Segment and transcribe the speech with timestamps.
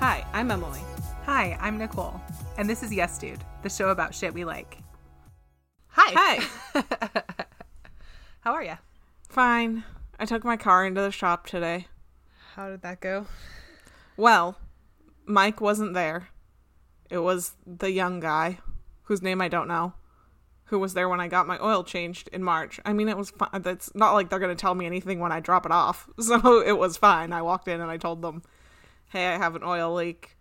[0.00, 0.80] Hi, I'm Emily.
[1.26, 2.18] Hi, I'm Nicole,
[2.56, 4.78] and this is Yes Dude, the show about shit we like.
[5.88, 6.40] Hi.
[6.74, 6.82] Hi.
[8.40, 8.78] How are you?
[9.28, 9.84] Fine.
[10.18, 11.86] I took my car into the shop today.
[12.54, 13.26] How did that go?
[14.16, 14.56] Well,
[15.26, 16.28] Mike wasn't there.
[17.10, 18.60] It was the young guy,
[19.02, 19.92] whose name I don't know,
[20.64, 22.80] who was there when I got my oil changed in March.
[22.86, 23.50] I mean, it was fine.
[23.52, 26.08] It's not like they're going to tell me anything when I drop it off.
[26.20, 27.34] So it was fine.
[27.34, 28.42] I walked in and I told them,
[29.10, 30.36] hey, I have an oil leak,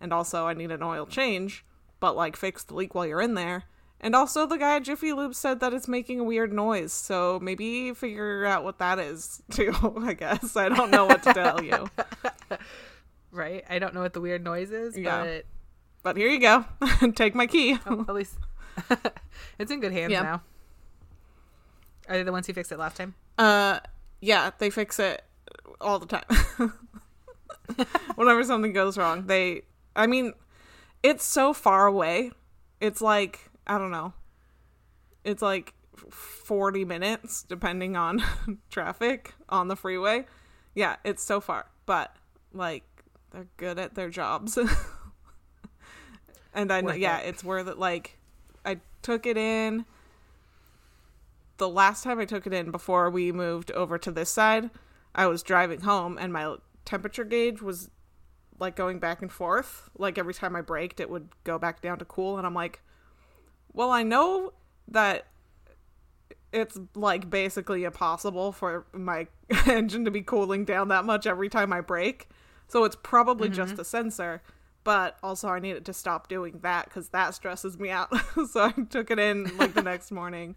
[0.00, 1.64] and also I need an oil change,
[2.00, 3.64] but like fix the leak while you're in there.
[4.00, 7.40] And also, the guy at Jiffy Lube said that it's making a weird noise, so
[7.42, 9.74] maybe figure out what that is too.
[10.04, 11.88] I guess I don't know what to tell you,
[13.32, 13.64] Right?
[13.68, 15.24] I don't know what the weird noise is, Yeah.
[15.24, 15.44] but
[16.04, 16.64] but here you go.
[17.16, 17.76] Take my key.
[17.86, 18.36] oh, at least
[19.58, 20.22] it's in good hands Yeah.
[20.22, 20.42] now.
[22.08, 23.14] Are they the ones who fixed it last time?
[23.36, 23.80] Uh,
[24.20, 25.22] yeah, they fix it
[25.80, 26.72] all the time.
[28.16, 29.62] Whenever something goes wrong, they.
[29.94, 30.32] I mean,
[31.02, 32.32] it's so far away.
[32.80, 34.12] It's like I don't know.
[35.24, 35.74] It's like
[36.10, 38.22] forty minutes, depending on
[38.70, 40.26] traffic on the freeway.
[40.74, 42.14] Yeah, it's so far, but
[42.52, 42.84] like
[43.32, 44.58] they're good at their jobs.
[46.54, 47.28] and I know, yeah, it.
[47.28, 47.78] it's worth it.
[47.78, 48.18] Like,
[48.64, 49.84] I took it in
[51.58, 54.70] the last time I took it in before we moved over to this side,
[55.14, 56.56] I was driving home and my
[56.88, 57.90] temperature gauge was
[58.58, 59.90] like going back and forth.
[59.98, 62.38] Like every time I braked, it would go back down to cool.
[62.38, 62.80] And I'm like,
[63.74, 64.54] well, I know
[64.88, 65.26] that
[66.50, 69.26] it's like basically impossible for my
[69.66, 72.28] engine to be cooling down that much every time I brake.
[72.68, 73.56] So it's probably mm-hmm.
[73.56, 74.42] just a sensor.
[74.82, 78.08] But also, I need it to stop doing that because that stresses me out.
[78.50, 80.56] so I took it in like the next morning.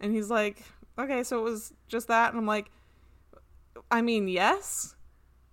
[0.00, 0.64] And he's like,
[0.98, 2.30] okay, so it was just that.
[2.30, 2.72] And I'm like,
[3.92, 4.96] I mean, yes,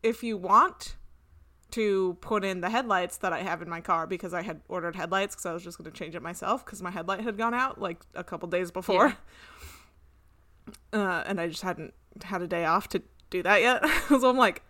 [0.04, 0.96] if you want
[1.72, 4.96] to put in the headlights that I have in my car because I had ordered
[4.96, 7.54] headlights because I was just going to change it myself because my headlight had gone
[7.54, 9.16] out like a couple days before.
[10.92, 13.86] Uh, and I just hadn't had a day off to do that yet.
[14.10, 14.64] so I'm like,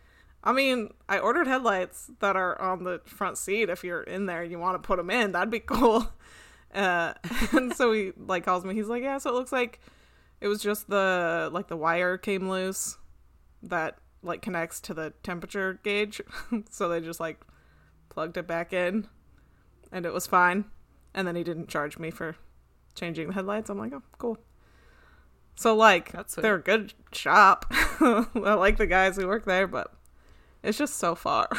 [0.43, 3.69] I mean, I ordered headlights that are on the front seat.
[3.69, 6.07] If you're in there and you want to put them in, that'd be cool.
[6.73, 7.13] Uh,
[7.51, 8.75] and so he like calls me.
[8.75, 9.17] He's like, yeah.
[9.17, 9.79] So it looks like
[10.39, 12.97] it was just the like the wire came loose
[13.63, 16.21] that like connects to the temperature gauge.
[16.69, 17.41] so they just like
[18.09, 19.07] plugged it back in,
[19.91, 20.65] and it was fine.
[21.13, 22.35] And then he didn't charge me for
[22.95, 23.69] changing the headlights.
[23.69, 24.37] I'm like, oh, cool.
[25.55, 27.65] So like, they're a good shop.
[27.71, 29.91] I like the guys who work there, but
[30.61, 31.49] it's just so far.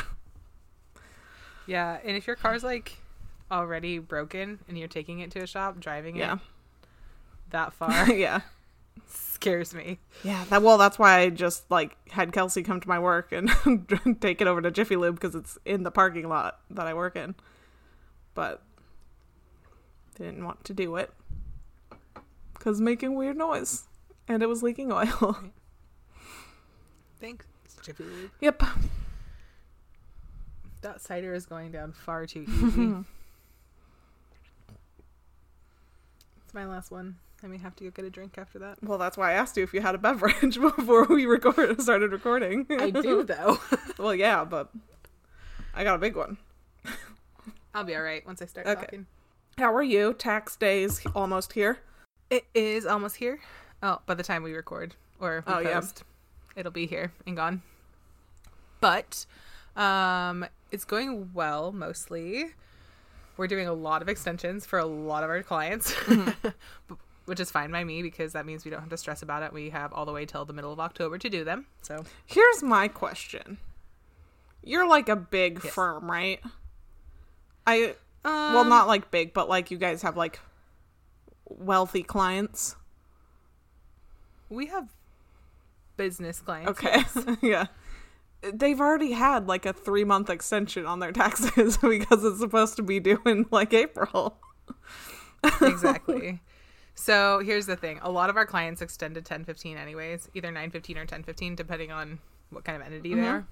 [1.68, 2.96] Yeah, and if your car's like
[3.52, 6.40] already broken and you're taking it to a shop, driving Yeah, it
[7.50, 8.40] that far yeah.
[9.40, 9.98] Scares me.
[10.24, 13.50] Yeah, that well, that's why I just like had Kelsey come to my work and
[14.20, 17.14] take it over to Jiffy Lube because it's in the parking lot that I work
[17.14, 17.34] in.
[18.34, 18.62] But
[20.16, 21.12] didn't want to do it
[22.54, 23.84] because making weird noise
[24.26, 25.38] and it was leaking oil.
[27.20, 27.46] Thanks,
[27.82, 28.30] Jiffy Lube.
[28.40, 28.62] yep.
[30.82, 32.94] That cider is going down far too easy.
[36.44, 37.16] it's my last one.
[37.42, 38.78] I may have to go get a drink after that.
[38.82, 42.10] Well, that's why I asked you if you had a beverage before we record started
[42.12, 42.66] recording.
[42.70, 43.58] I do though.
[43.98, 44.70] well, yeah, but
[45.74, 46.38] I got a big one.
[47.74, 48.80] I'll be all right once I start Okay.
[48.80, 49.06] talking.
[49.58, 50.14] How are you?
[50.14, 51.78] Tax day's almost here.
[52.30, 53.38] It is almost here.
[53.82, 55.74] Oh, by the time we record or we Oh, yeah.
[55.80, 56.02] post,
[56.56, 57.62] it'll be here and gone.
[58.80, 59.26] But
[59.76, 62.46] um it's going well mostly.
[63.36, 65.94] We're doing a lot of extensions for a lot of our clients.
[67.28, 69.52] Which is fine by me because that means we don't have to stress about it.
[69.52, 71.66] We have all the way till the middle of October to do them.
[71.82, 73.58] So Here's my question.
[74.64, 75.74] You're like a big Yes.
[75.74, 76.40] firm, right?
[77.66, 77.94] I
[78.24, 80.40] um, well, not like big, but like you guys have like
[81.44, 82.76] wealthy clients.
[84.48, 84.88] we have
[85.96, 86.70] business clients.
[86.70, 87.02] Okay.
[87.42, 87.66] yeah.
[88.40, 93.00] They've already had like a 3-month extension on their taxes because it's supposed to be
[93.00, 94.38] due in like April.
[95.60, 96.40] exactly.
[97.00, 100.98] So here's the thing: a lot of our clients extend to 1015 anyways, either 915
[100.98, 102.18] or 1015, depending on
[102.50, 103.32] what kind of entity they Mhm.
[103.32, 103.46] are.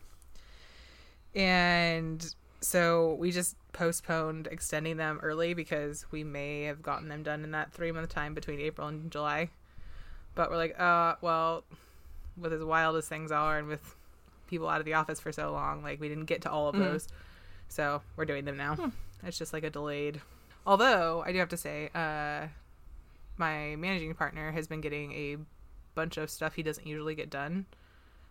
[1.35, 7.45] And so we just postponed extending them early because we may have gotten them done
[7.45, 9.51] in that three month time between April and July.
[10.35, 11.65] But we're like, uh, well,
[12.37, 13.95] with as wild as things are, and with
[14.49, 16.75] people out of the office for so long, like we didn't get to all of
[16.75, 16.81] Mhm.
[16.81, 17.09] those.
[17.69, 18.75] So we're doing them now.
[18.75, 18.89] Hmm.
[19.23, 20.21] It's just like a delayed.
[20.67, 22.49] Although I do have to say, uh,
[23.39, 25.37] my managing partner has been getting a
[25.95, 27.67] bunch of stuff he doesn't usually get done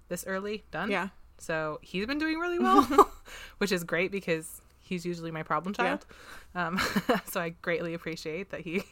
[0.08, 0.92] this early done.
[0.92, 1.10] Yeah.
[1.38, 3.10] So he's been doing really well.
[3.58, 5.86] which is great because he's usually my problem Yeah.
[5.86, 6.06] child.
[6.54, 6.80] Um,
[7.26, 8.84] so I greatly appreciate that he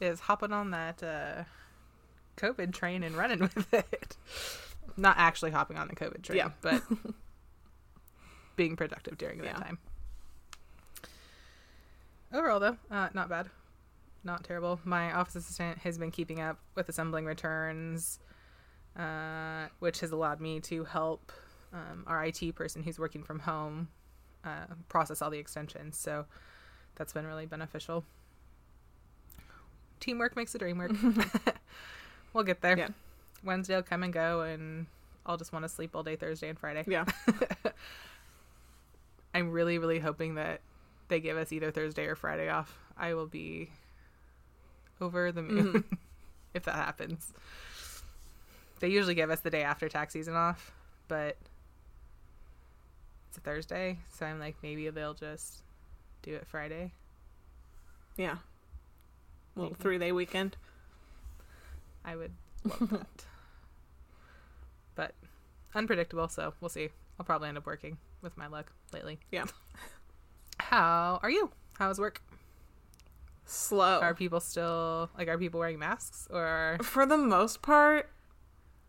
[0.00, 1.44] is hopping on that uh,
[2.36, 4.16] COVID train and running with it.
[4.96, 6.50] Not actually hopping on the COVID train, Yeah.
[6.62, 6.82] but
[8.56, 9.52] being productive during that Yeah.
[9.64, 9.78] time.
[12.32, 13.48] Overall, though, uh, not bad.
[14.22, 14.78] Not terrible.
[14.84, 18.18] My office assistant has been keeping up with assembling returns,
[18.96, 21.32] uh, which has allowed me to help
[21.72, 23.88] um, our IT person who's working from home
[24.44, 25.98] uh, process all the extensions.
[25.98, 26.26] So
[26.96, 28.04] that's been really beneficial.
[30.00, 30.92] Teamwork makes the dream work.
[32.32, 32.76] we'll get there.
[32.76, 32.88] Yeah.
[33.42, 34.86] Wednesday will come and go, and
[35.24, 36.84] I'll just want to sleep all day Thursday and Friday.
[36.86, 37.04] Yeah.
[39.34, 40.60] I'm really, really hoping that
[41.08, 42.78] they give us either Thursday or Friday off.
[42.96, 43.70] I will be
[45.00, 45.94] over the moon mm-hmm.
[46.54, 47.32] if that happens.
[48.80, 50.72] They usually give us the day after tax season off,
[51.08, 51.36] but
[53.28, 55.62] it's a Thursday, so I'm like, maybe they'll just
[56.22, 56.92] do it Friday.
[58.16, 58.36] Yeah.
[59.54, 60.56] Little three day weekend.
[62.04, 62.32] I would
[62.64, 63.24] love that.
[64.94, 65.14] But
[65.74, 66.88] unpredictable, so we'll see.
[67.18, 69.18] I'll probably end up working with my luck lately.
[69.30, 69.44] Yeah.
[70.58, 71.50] How are you?
[71.78, 72.22] How's work?
[73.50, 73.98] Slow.
[73.98, 78.08] Are people still like are people wearing masks or For the most part,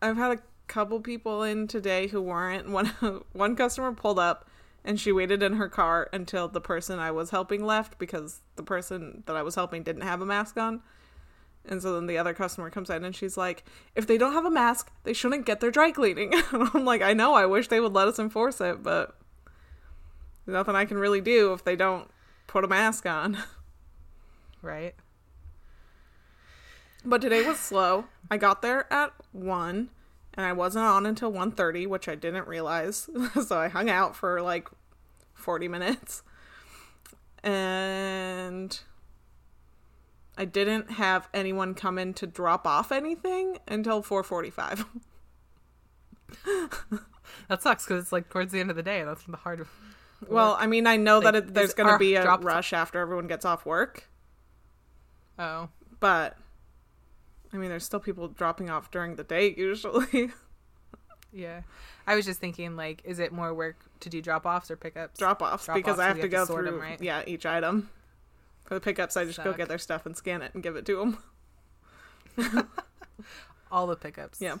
[0.00, 2.68] I've had a couple people in today who weren't.
[2.68, 2.86] One
[3.32, 4.48] one customer pulled up
[4.84, 8.62] and she waited in her car until the person I was helping left because the
[8.62, 10.80] person that I was helping didn't have a mask on.
[11.64, 13.64] And so then the other customer comes in and she's like,
[13.96, 16.34] if they don't have a mask, they shouldn't get their dry cleaning.
[16.52, 19.16] And I'm like, I know, I wish they would let us enforce it, but
[20.46, 22.08] there's nothing I can really do if they don't
[22.46, 23.38] put a mask on.
[24.62, 24.94] right?
[27.04, 28.04] But today was slow.
[28.30, 29.90] I got there at 1
[30.34, 33.08] and I wasn't on until 1:30, which I didn't realize.
[33.46, 34.68] so I hung out for like
[35.34, 36.22] 40 minutes.
[37.42, 38.78] And
[40.38, 44.86] I didn't have anyone come in to drop off anything until 4:45.
[47.48, 49.00] That sucks because it's like towards the end of the day.
[49.00, 49.66] and That's the hard.
[50.28, 52.98] well, I mean, I know that it, there's going to be a drop- rush after
[52.98, 54.08] everyone gets off work,
[55.38, 55.68] Oh,
[56.00, 56.36] but
[57.52, 60.30] I mean, there's still people dropping off during the day usually.
[61.32, 61.62] yeah.
[62.06, 65.18] I was just thinking, like, is it more work to do drop offs or pickups?
[65.18, 67.00] drop offs Drop-offs, because I have have to go through right?
[67.00, 67.90] yeah each item.
[68.64, 70.86] For the pickups, I just go get their stuff and scan it and give it
[70.86, 71.16] to
[72.36, 72.68] them.
[73.70, 74.40] All the pickups.
[74.40, 74.56] Yeah.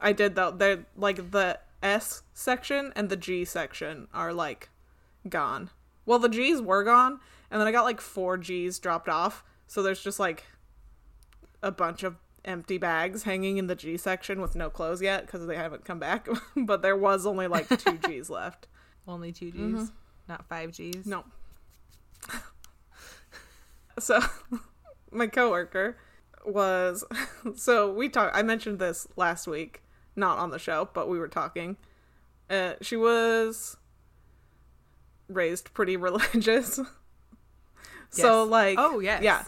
[0.00, 0.50] I did though.
[0.50, 4.70] They're like the S section and the G section are like
[5.28, 5.70] gone.
[6.04, 7.20] Well, the G's were gone,
[7.50, 9.42] and then I got like four G's dropped off.
[9.66, 10.44] So there's just like
[11.62, 15.46] a bunch of empty bags hanging in the G section with no clothes yet because
[15.46, 16.28] they haven't come back.
[16.56, 18.68] but there was only like two G's left.
[19.08, 19.84] Only two G's, Mm-hmm.
[20.28, 21.06] not five G's.
[21.06, 21.24] No.
[23.98, 24.20] so
[25.10, 25.96] my coworker
[26.44, 27.04] was
[27.56, 29.82] so we talked I mentioned this last week,
[30.14, 31.76] not on the show, but we were talking.
[32.48, 33.76] Uh she was
[35.28, 36.78] raised pretty religious.
[38.10, 39.22] So like Oh, yes.
[39.22, 39.44] Yeah.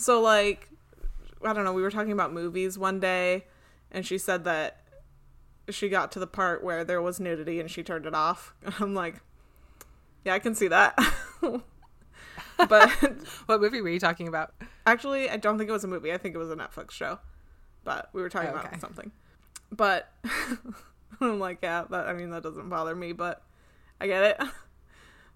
[0.00, 0.68] So like
[1.44, 3.46] I don't know, we were talking about movies one day
[3.90, 4.78] and she said that
[5.68, 8.54] she got to the part where there was nudity and she turned it off.
[8.80, 9.16] I'm like,
[10.24, 10.98] yeah, I can see that.
[12.68, 12.90] but
[13.46, 14.54] What movie were you talking about?
[14.86, 16.12] actually, I don't think it was a movie.
[16.12, 17.18] I think it was a Netflix show.
[17.84, 18.60] But we were talking Okay.
[18.68, 19.10] about something.
[19.72, 20.12] But
[21.20, 23.42] I'm like, yeah, that I mean that doesn't bother me, but
[24.00, 24.48] I get it.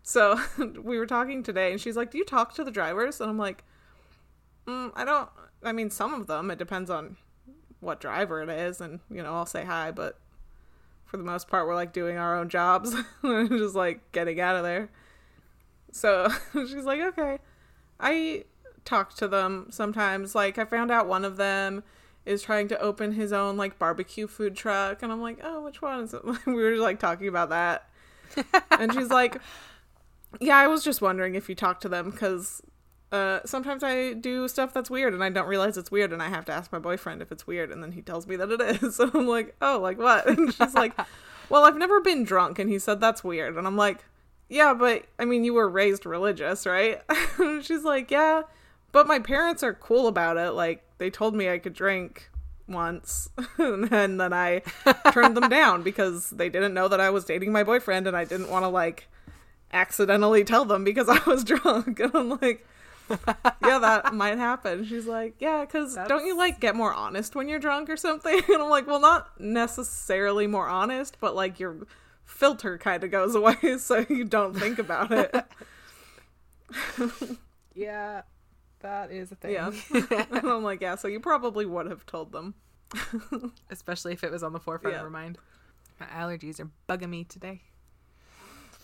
[0.03, 0.39] So
[0.83, 3.39] we were talking today, and she's like, "Do you talk to the drivers?" And I'm
[3.39, 3.65] like,
[4.67, 5.29] mm, "I don't.
[5.63, 6.51] I mean, some of them.
[6.51, 7.17] It depends on
[7.81, 10.19] what driver it is, and you know, I'll say hi, but
[11.05, 14.63] for the most part, we're like doing our own jobs, just like getting out of
[14.63, 14.91] there."
[15.93, 17.39] So she's like, "Okay."
[18.01, 18.45] I
[18.85, 20.35] talk to them sometimes.
[20.35, 21.83] Like I found out one of them
[22.27, 25.83] is trying to open his own like barbecue food truck, and I'm like, "Oh, which
[25.83, 27.89] one is it?" we were just like talking about that,
[28.71, 29.41] and she's like,
[30.41, 32.63] "Yeah, I was just wondering if you talk to them because."
[33.13, 36.29] Uh, sometimes I do stuff that's weird and I don't realize it's weird and I
[36.29, 38.61] have to ask my boyfriend if it's weird and then he tells me that it
[38.61, 38.97] is.
[38.97, 40.27] So I'm like, oh, like what?
[40.29, 40.95] And she's like,
[41.49, 43.57] well, I've never been drunk and he said that's weird.
[43.57, 44.05] And I'm like,
[44.49, 47.01] yeah, but I mean, you were raised religious, right?
[47.63, 48.43] she's like, yeah,
[48.93, 50.51] but my parents are cool about it.
[50.51, 52.31] Like, they told me I could drink
[52.67, 54.63] once and then I
[55.13, 58.25] turned them down because they didn't know that I was dating my boyfriend and I
[58.25, 59.09] didn't want to like
[59.73, 62.01] accidentally tell them because I was drunk.
[62.01, 62.67] And I'm like,
[63.63, 64.85] yeah, that might happen.
[64.85, 68.41] She's like, yeah, because don't you like get more honest when you're drunk or something?
[68.49, 71.87] And I'm like, well, not necessarily more honest, but like you're
[72.25, 75.35] filter kind of goes away so you don't think about it.
[77.75, 78.23] Yeah,
[78.81, 79.53] that is a thing.
[79.53, 79.71] yeah.
[80.31, 82.55] and I'm like, yeah, so you probably would have told them.
[83.71, 85.01] Especially if it was on the forefront Yeah.
[85.01, 85.39] of her mind.
[85.99, 87.63] My allergies are bugging me today.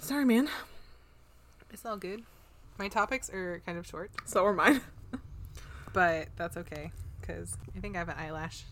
[0.01, 0.49] Sorry, man.
[1.73, 2.23] It's all good.
[2.81, 4.81] My topics are kind of short, So are mine.
[5.93, 8.65] but that's okay because I think I have an eyelash.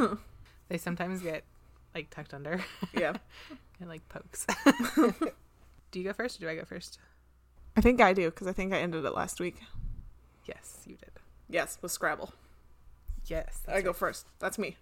[0.68, 1.42] they sometimes get
[1.92, 3.14] like tucked under yeah.
[3.80, 4.46] and like pokes.
[5.90, 7.00] do you go first or do I go first?
[7.76, 9.56] I think I do because I think I ended it last week.
[10.46, 11.10] Yes, you did.
[11.50, 12.32] Yes, with Scrabble.
[13.26, 14.28] Yes, I go first.
[14.38, 14.76] That's me.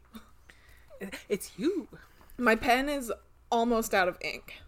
[1.30, 1.88] It's you.
[2.36, 3.10] My pen is
[3.50, 4.60] almost out of ink.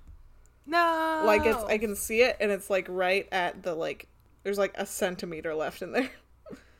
[0.70, 4.06] No, Like it's I can see it and it's like right at the like
[4.42, 6.10] there's like a centimeter left in there.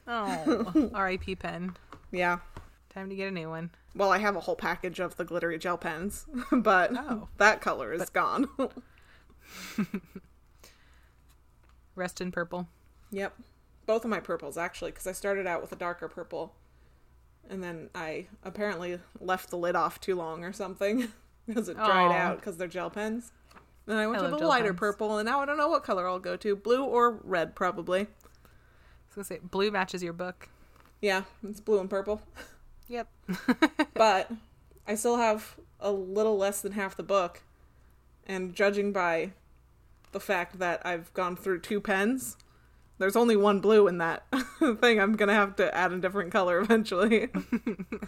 [0.06, 1.36] Oh, R.I.P.
[1.36, 1.76] pen.
[2.12, 2.38] Yeah.
[2.94, 3.70] Time to get a new one.
[3.94, 7.28] Well, I have a whole package of the glittery gel pens, but Oh.
[7.38, 8.48] that color is gone.
[11.94, 12.68] Rest in purple.
[13.10, 13.34] yep.
[13.86, 16.54] Both of my purples actually cuz I started out with a darker purple
[17.48, 21.08] and then I apparently left the lid off too long or something
[21.46, 23.32] because it dried out cuz they're gel pens.
[23.88, 24.78] Then I went I to the lighter pens.
[24.78, 26.54] purple and now I don't know what color I'll go to.
[26.54, 28.00] Blue or red probably.
[28.00, 30.50] I was gonna say blue matches your book.
[31.00, 32.20] Yeah, it's blue and purple.
[32.88, 33.08] Yep.
[33.94, 34.30] but
[34.86, 37.42] I still have a little less than half the book.
[38.26, 39.32] And judging by
[40.12, 42.36] the fact that I've gone through two pens,
[42.98, 44.26] there's only one blue in that
[44.58, 45.00] thing.
[45.00, 47.28] I'm going to have to add a different color eventually.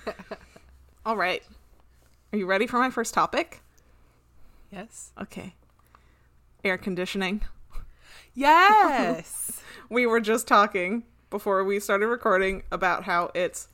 [1.06, 1.42] All right.
[2.32, 3.62] Are you ready for my first topic?
[4.70, 5.12] Yes.
[5.18, 5.54] Okay.
[6.64, 7.42] Air conditioning.
[8.34, 9.60] Yes.
[9.88, 13.66] We were just talking before we started recording about how it's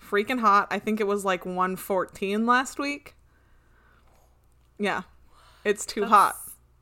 [0.00, 0.68] freaking hot.
[0.70, 3.16] I think it was like 114 last week.
[4.78, 5.02] Yeah.
[5.64, 6.36] It's too hot.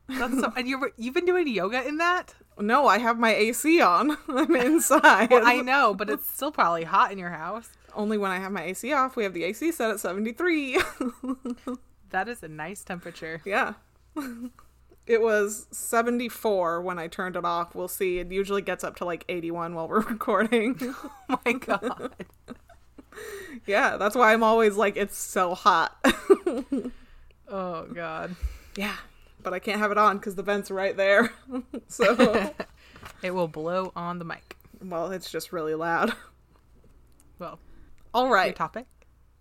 [0.07, 0.53] That's so.
[0.55, 2.35] And you you've been doing yoga in that?
[2.59, 4.17] No, I have my AC on.
[4.27, 5.31] I'm inside.
[5.31, 7.69] Well, I know, but it's still probably hot in your house.
[7.95, 9.15] Only when I have my AC off.
[9.15, 10.79] We have the AC set at 73.
[12.11, 13.41] That is a nice temperature.
[13.45, 13.73] yeah.
[15.07, 17.75] It was 74 when I turned it off.
[17.75, 18.17] We'll see.
[18.19, 20.79] It usually gets up to like 81 while we're recording.
[21.29, 22.13] Oh my god.
[23.65, 25.95] yeah, that's why I'm always like, it's so hot.
[27.47, 28.35] Oh god.
[28.75, 28.95] yeah,
[29.41, 31.31] but I can't have it on because the vent's right there.
[31.87, 32.51] so,
[33.23, 34.55] It will blow on the mic.
[34.83, 36.13] well, it's just really loud.
[37.39, 37.59] Well,
[38.13, 38.55] all right.
[38.55, 38.85] topic: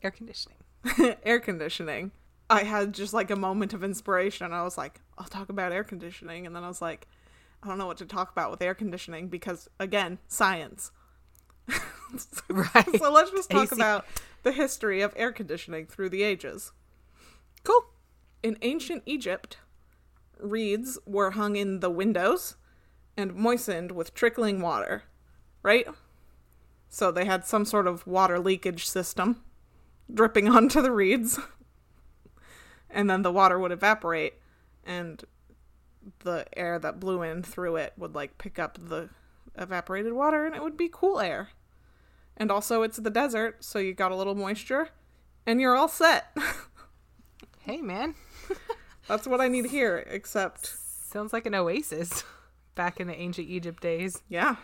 [0.02, 0.58] air conditioning.
[1.22, 2.10] air conditioning.
[2.54, 4.52] I had just like a moment of inspiration.
[4.52, 6.46] I was like, I'll talk about air conditioning.
[6.46, 7.06] And then I was like,
[7.62, 10.90] I don't know what to talk about with air conditioning because, again, science.
[12.48, 12.98] Right.
[12.98, 13.74] So let's just talk AC.
[13.74, 14.06] about
[14.44, 16.70] the history of air conditioning through the ages.
[17.64, 17.86] Cool.
[18.40, 19.56] In ancient Egypt,
[20.38, 22.54] reeds were hung in the windows
[23.16, 25.04] and moistened with trickling water,
[25.64, 25.88] right?
[26.88, 29.42] So they had some sort of water leakage system
[30.12, 31.40] dripping onto the reeds.
[32.94, 34.34] And then the water would evaporate
[34.86, 35.22] and
[36.20, 39.10] the air that blew in through it would like pick up the
[39.56, 41.50] evaporated water and it would be cool air.
[42.36, 44.88] And also it's the desert, so you got a little moisture
[45.46, 46.34] and you're all set.
[47.60, 48.14] Hey man,
[49.08, 52.22] That's what I need here, except sounds like an oasis
[52.74, 54.20] back in the ancient Egypt days.
[54.28, 54.56] yeah.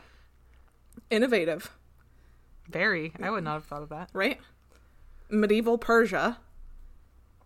[1.08, 1.70] Innovative,
[2.68, 3.12] Very.
[3.22, 4.10] I would not have thought of that.
[4.12, 4.38] right?
[5.30, 6.38] Medieval Persia.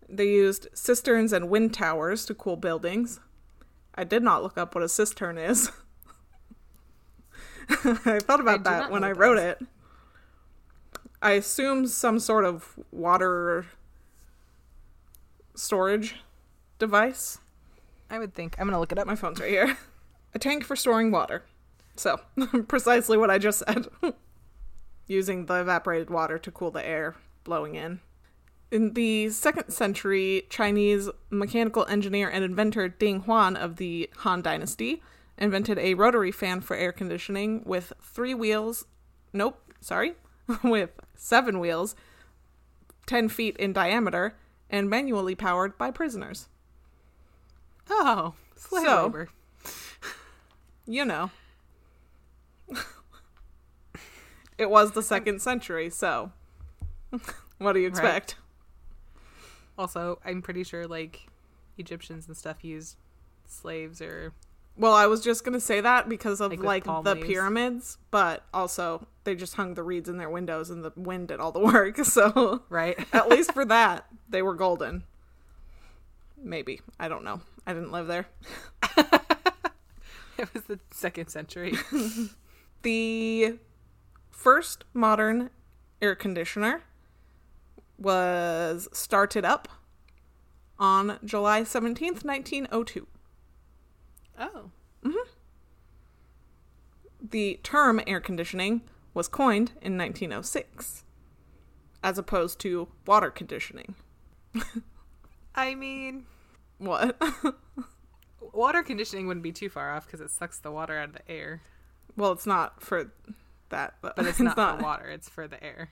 [0.07, 3.19] They used cisterns and wind towers to cool buildings.
[3.95, 5.71] I did not look up what a cistern is.
[7.69, 9.59] I thought about do that when I wrote it.
[11.21, 13.65] I assume some sort of water
[15.55, 16.15] storage
[16.77, 17.39] device.
[18.09, 18.55] I would think.
[18.59, 19.07] I'm gonna look it up.
[19.07, 19.77] My phone's right here.
[20.33, 21.43] A tank for storing water.
[21.95, 22.19] So,
[22.67, 23.87] precisely what I just said.
[25.07, 28.01] Using the evaporated water to cool the air blowing in.
[28.71, 35.01] In the second century, Chinese mechanical engineer and inventor Ding Huan of the Han Dynasty
[35.37, 38.85] invented a rotary fan for air conditioning with three wheels.
[39.33, 40.15] Nope, sorry.
[40.63, 41.95] with seven wheels,
[43.05, 44.35] 10 feet in diameter,
[44.69, 46.47] and manually powered by prisoners.
[47.89, 49.29] Oh, slave So- labor.
[50.87, 51.31] you know.
[54.57, 56.31] it was the second century, so
[57.59, 58.35] what do you Right.
[59.77, 61.27] Also, I'm pretty sure like
[61.77, 62.95] Egyptians and stuff used
[63.45, 64.33] slaves or
[64.77, 67.27] Well, I was just gonna say that because of Like like, the leaves.
[67.27, 71.39] pyramids, but also they just hung the reeds in their windows and the wind did
[71.39, 71.97] all the work.
[72.05, 72.97] So right.
[73.13, 75.03] at least for that, they were golden.
[76.41, 76.81] Maybe.
[76.99, 77.41] I don't know.
[77.65, 78.27] I didn't live there.
[80.37, 81.73] It was the second century.
[82.81, 83.57] The
[84.29, 85.49] first modern
[86.01, 86.83] air conditioner
[87.97, 89.67] was started up
[90.77, 93.07] on July 17th, 1902.
[94.39, 94.49] oh.
[94.53, 94.71] oh.
[95.03, 95.29] Mm-hmm.
[97.29, 98.81] The term air conditioning
[99.13, 101.03] was coined in 1906
[102.03, 103.95] as opposed to water conditioning.
[105.55, 106.25] I mean,
[106.77, 107.19] What?
[108.53, 111.31] water conditioning wouldn't be too far off because it sucks the water out of the
[111.31, 111.61] air.
[112.15, 113.11] well, it's not for
[113.69, 115.91] that, but, But it's, not, for water, it's for the air.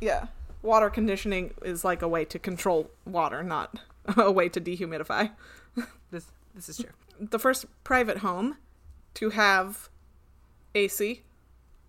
[0.00, 0.26] Yeah.
[0.68, 3.80] Water conditioning is like a way to control water, not
[4.18, 5.30] a way to dehumidify.
[6.10, 6.90] This this is true.
[7.18, 8.58] The first private home
[9.14, 9.88] to have
[10.74, 11.22] AC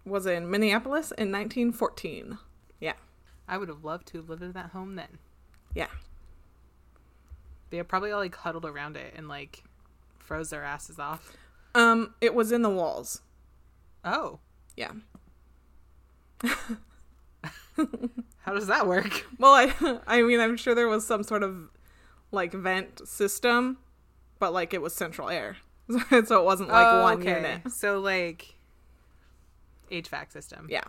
[0.05, 2.38] was in Minneapolis in 1914.
[2.79, 2.93] Yeah.
[3.50, 5.17] I would have loved to have lived in that home then.
[5.75, 5.88] Yeah.
[7.71, 9.62] They probably all like huddled around it and like
[10.19, 11.36] froze their asses off.
[11.75, 13.24] Um it was in the walls.
[14.05, 14.39] Oh,
[14.77, 14.93] Yeah.
[18.39, 19.25] how does that work?
[19.38, 21.69] Well, I I mean, I'm sure there was some sort of
[22.31, 23.77] like vent system,
[24.39, 25.57] but like it was central air.
[26.25, 27.36] so it wasn't like Oh, one okay.
[27.36, 27.71] unit.
[27.71, 28.55] So like
[29.91, 30.67] HVAC system.
[30.69, 30.83] Yeah.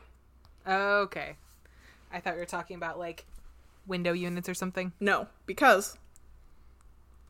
[0.66, 1.36] Okay.
[2.12, 3.24] I thought you were talking about like
[3.86, 4.92] window units or something.
[5.00, 5.96] No, because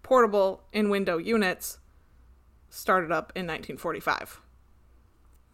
[0.03, 1.79] portable in window units
[2.71, 4.41] started up in 1945.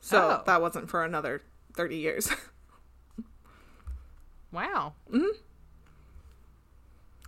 [0.01, 0.43] So Oh.
[0.47, 1.43] that wasn't for another
[1.75, 2.31] 30 years.
[4.53, 4.95] Wow.
[5.11, 5.29] Mhm.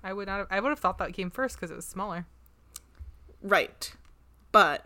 [0.03, 0.39] I would not.
[0.39, 2.27] Have, I would have thought that came first because it was smaller.
[3.43, 3.93] right.
[4.53, 4.85] But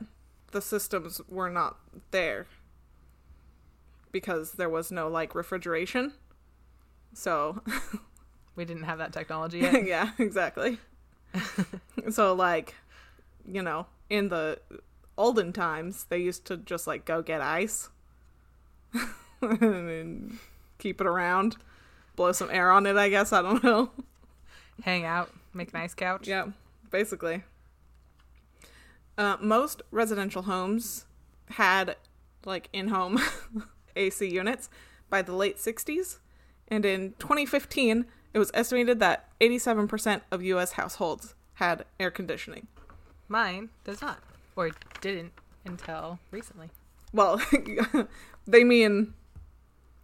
[0.51, 1.79] the systems were not
[2.11, 2.47] there
[4.11, 6.13] because there was no like refrigeration.
[7.15, 7.63] So,
[8.57, 9.87] We didn't have that technology yet.
[9.87, 10.79] yeah, exactly.
[12.11, 12.75] so like,
[13.47, 14.59] you know, in the
[15.17, 17.89] olden times, they used to just like go get ice
[19.41, 20.39] and
[20.79, 21.57] keep it around,
[22.17, 23.91] blow some air on it, I guess, I don't know.
[24.83, 26.27] Hang out, make a nice couch.
[26.27, 26.47] Yeah,
[26.91, 27.45] basically.
[29.19, 31.05] Uh, most residential homes
[31.51, 31.97] had
[32.45, 33.21] like in-home
[33.97, 34.69] AC units
[35.11, 36.19] by the late 60s,
[36.69, 40.73] and in 2015, it was estimated that 87% of U.S.
[40.73, 42.67] households had air conditioning.
[43.29, 44.21] Mine does not,
[44.57, 44.71] or
[45.01, 45.33] didn't
[45.65, 46.71] until recently.
[47.13, 47.41] Well,
[48.47, 49.13] they mean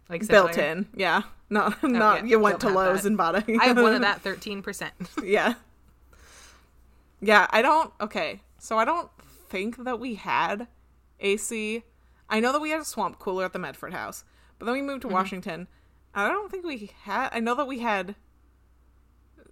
[0.09, 1.23] Like built in, yeah.
[1.49, 3.07] Not oh, not yeah, you went to Lowe's that.
[3.07, 3.59] and bought it.
[3.59, 4.93] I have one of that thirteen percent.
[5.23, 5.55] yeah.
[7.21, 7.91] Yeah, I don't.
[7.99, 9.09] Okay, so I don't
[9.49, 10.67] think that we had
[11.19, 11.83] AC.
[12.29, 14.23] I know that we had a swamp cooler at the Medford house,
[14.57, 15.15] but then we moved to mm-hmm.
[15.15, 15.67] Washington.
[16.13, 17.29] I don't think we had.
[17.31, 18.15] I know that we had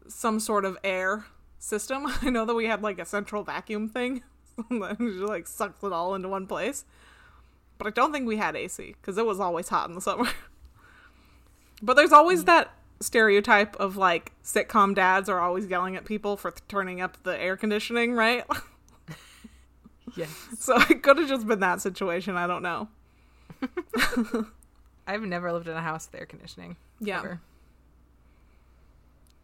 [0.08, 1.26] some sort of air
[1.60, 2.06] system.
[2.22, 4.24] I know that we had like a central vacuum thing
[4.70, 6.86] that just like sucks it all into one place.
[7.78, 10.30] But I don't think we had AC because it was always hot in the summer.
[11.82, 16.52] But there's always that stereotype of like sitcom dads are always yelling at people for
[16.52, 18.44] th- turning up the air conditioning, right?
[20.16, 22.36] yes, so it could have just been that situation.
[22.36, 22.88] I don't know.
[25.08, 26.76] I've never lived in a house with air conditioning.
[27.00, 27.20] Yeah.
[27.20, 27.42] ever.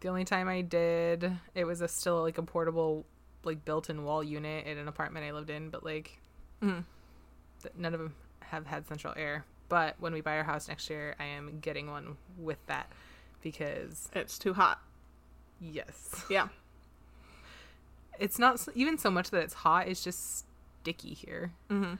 [0.00, 3.06] The only time I did, it was a still like a portable,
[3.44, 6.20] like built-in wall unit in an apartment I lived in, but like
[6.62, 6.84] Mhm.
[7.62, 9.44] th- none of them have had central air.
[9.74, 12.92] But when we buy our house next year, I am getting one with that
[13.42, 14.80] because It's too hot.
[15.60, 16.46] yes, Yeah.
[18.20, 20.44] it's not even so much that it's hot; it's just
[20.82, 21.94] sticky here, hmm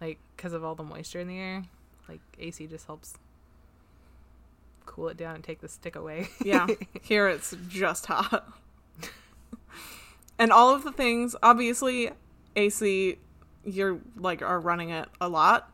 [0.00, 1.64] like because of all the moisture in the air.
[2.08, 3.14] Like AC just helps
[4.84, 6.28] cool it down and take the stick away.
[6.44, 6.68] Yeah.
[7.02, 8.48] Here it's just hot.
[10.38, 12.10] and all of the things, obviously,
[12.54, 13.18] AC,
[13.64, 15.72] you're like are running it a lot.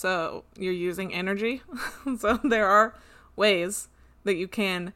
[0.00, 1.60] So you're using energy.
[2.18, 2.94] so there are
[3.36, 3.88] ways
[4.24, 4.94] that you can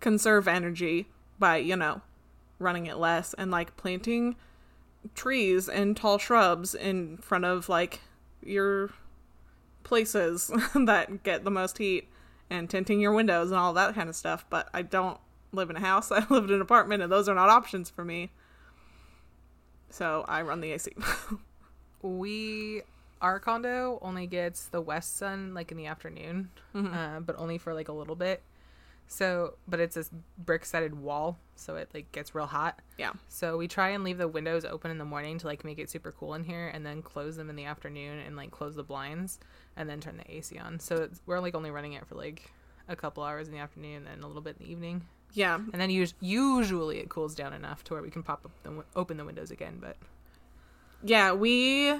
[0.00, 1.06] conserve energy
[1.38, 2.00] by, you know,
[2.58, 4.34] running it less and like planting
[5.14, 8.00] trees and tall shrubs in front of like
[8.42, 8.90] your
[9.84, 12.08] places that get the most heat
[12.50, 14.44] and tinting your windows and all that kind of stuff.
[14.50, 15.18] But I don't
[15.52, 16.10] live in a house.
[16.10, 18.30] I live in an apartment, and those are not options for me.
[19.90, 20.90] So I run the AC.
[22.02, 22.82] we
[23.20, 27.74] our condo only gets the west sun like in the afternoon uh, but only for
[27.74, 28.42] like a little bit
[29.06, 33.12] so but it's this brick sided wall so it like gets real hot yeah.
[33.28, 35.90] so we try and leave the windows open in the morning to like make it
[35.90, 38.84] super cool in here and then close them in the afternoon and like close the
[38.84, 39.38] blinds
[39.76, 42.50] and then turn the ac on so it's, we're like only running it for like
[42.90, 45.02] a couple hours in the afternoon and a little bit in the evening.
[45.32, 45.54] Yeah.
[45.54, 48.70] And then us- usually it cools down enough to where we can pop up the,
[48.70, 49.78] wi- open the windows again.
[49.80, 49.96] But
[51.04, 51.94] Yeah, we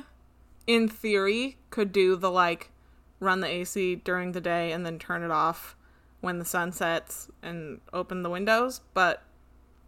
[0.74, 2.70] in theory could do the like
[3.18, 5.76] run the AC during the day and then turn it off
[6.20, 9.22] when the sun sets and open the windows, but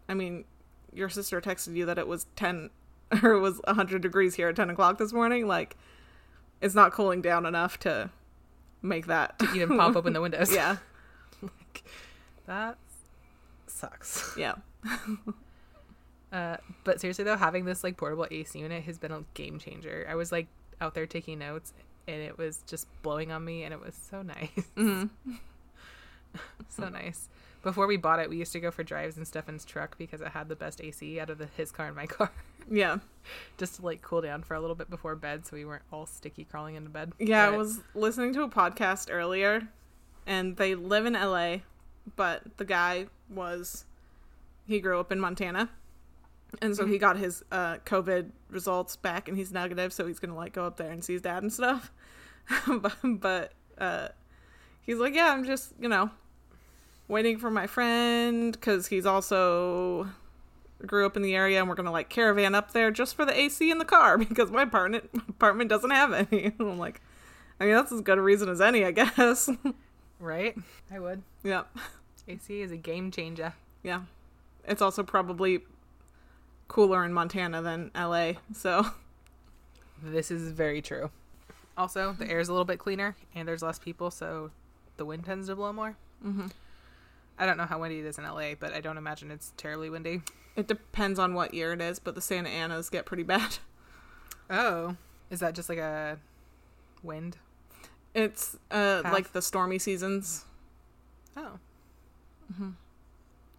[0.08, 0.44] I mean,
[0.92, 2.70] your sister texted you that it was 10
[3.22, 5.46] or it was 100 degrees here at 10 o'clock this morning.
[5.46, 5.76] Like,
[6.60, 8.10] it's not cooling down enough to
[8.82, 9.40] make that.
[9.54, 10.52] even pop open the windows.
[10.54, 10.78] yeah,
[11.42, 11.84] like,
[12.46, 12.76] that
[13.66, 14.34] sucks.
[14.36, 14.54] yeah.
[16.32, 20.06] Uh, but seriously though, having this like portable AC unit has been a game changer.
[20.08, 20.48] I was like
[20.82, 21.72] out there taking notes,
[22.08, 24.50] and it was just blowing on me, and it was so nice.
[24.76, 25.04] hmm
[26.68, 27.28] so nice.
[27.62, 30.28] Before we bought it, we used to go for drives in Stefan's truck because it
[30.28, 32.30] had the best AC out of the, his car and my car,
[32.70, 32.96] Yeah.
[33.56, 36.06] just to like cool down for a little bit before bed, so we weren't all
[36.06, 37.12] sticky crawling into bed.
[37.20, 39.68] Yeah, I was listening to a podcast earlier,
[40.26, 41.58] and they live in LA,
[42.16, 43.84] but the guy was
[44.66, 45.70] he grew up in Montana,
[46.60, 50.36] and so he got his uh, COVID results back, and he's negative, so he's gonna
[50.36, 51.90] like go up there and see his dad and stuff.
[52.66, 54.08] but but uh,
[54.82, 56.10] he's like, yeah, I'm just you know
[57.08, 60.08] waiting for my friend because he's also
[60.86, 63.38] grew up in the area and we're gonna like caravan up there just for the
[63.38, 66.44] AC in the car because my apartment apartment doesn't have any.
[66.44, 67.00] And I'm like,
[67.60, 69.48] I mean that's as good a reason as any, I guess.
[70.20, 70.56] right.
[70.90, 71.22] I would.
[71.42, 71.62] yeah,
[72.28, 73.54] AC is a game changer.
[73.82, 74.02] yeah.
[74.64, 75.60] It's also probably
[76.68, 78.32] cooler in Montana than LA.
[78.54, 78.86] So
[80.02, 81.10] This is very true.
[81.76, 84.50] Also, the air is a little bit cleaner, and there's less people, so
[84.96, 85.96] the wind tends to blow more.
[86.22, 86.46] hmm
[87.38, 89.88] I don't know how windy it is in LA, but I don't imagine it's terribly
[89.90, 90.20] windy.
[90.54, 93.58] it depends on what year it is, but the Santa Anas get pretty bad.
[94.50, 94.96] Oh,
[95.30, 96.18] is that just like a
[97.02, 97.38] wind?
[98.12, 99.12] It's uh Path?
[99.12, 100.44] like the stormy seasons.
[101.36, 101.58] Oh,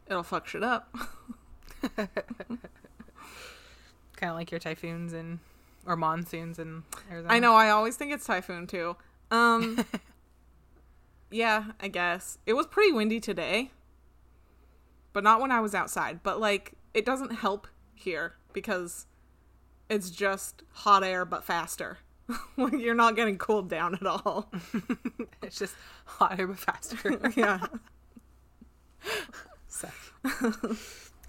[0.08, 0.96] It'll fuck shit up.
[4.24, 5.40] kind of like your typhoons and
[5.86, 7.34] or monsoons in Arizona.
[7.34, 7.56] I know.
[7.56, 8.96] I always think it's typhoon too.
[9.32, 9.84] Um,
[11.30, 13.72] yeah, I guess it was pretty windy today,
[15.12, 16.22] but not when I was outside.
[16.24, 19.08] But like, it doesn't help here because
[19.90, 21.98] it's just hot air but faster.
[22.58, 24.50] like you're not getting cooled down at all.
[25.44, 27.20] it's just hotter but faster.
[27.36, 27.60] yeah,
[29.68, 29.90] So-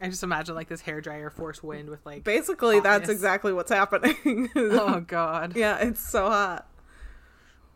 [0.05, 2.25] I just imagine like this hair dryer force wind with like.
[2.25, 4.51] basically that's exactly what's happening.
[4.57, 5.57] oh God.
[5.57, 6.69] yeah, it's so hot.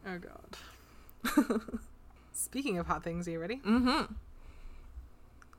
[0.07, 1.81] Oh God.
[2.33, 3.63] Speaking of hot things, are you ready?
[3.67, 4.13] Mm-hmm.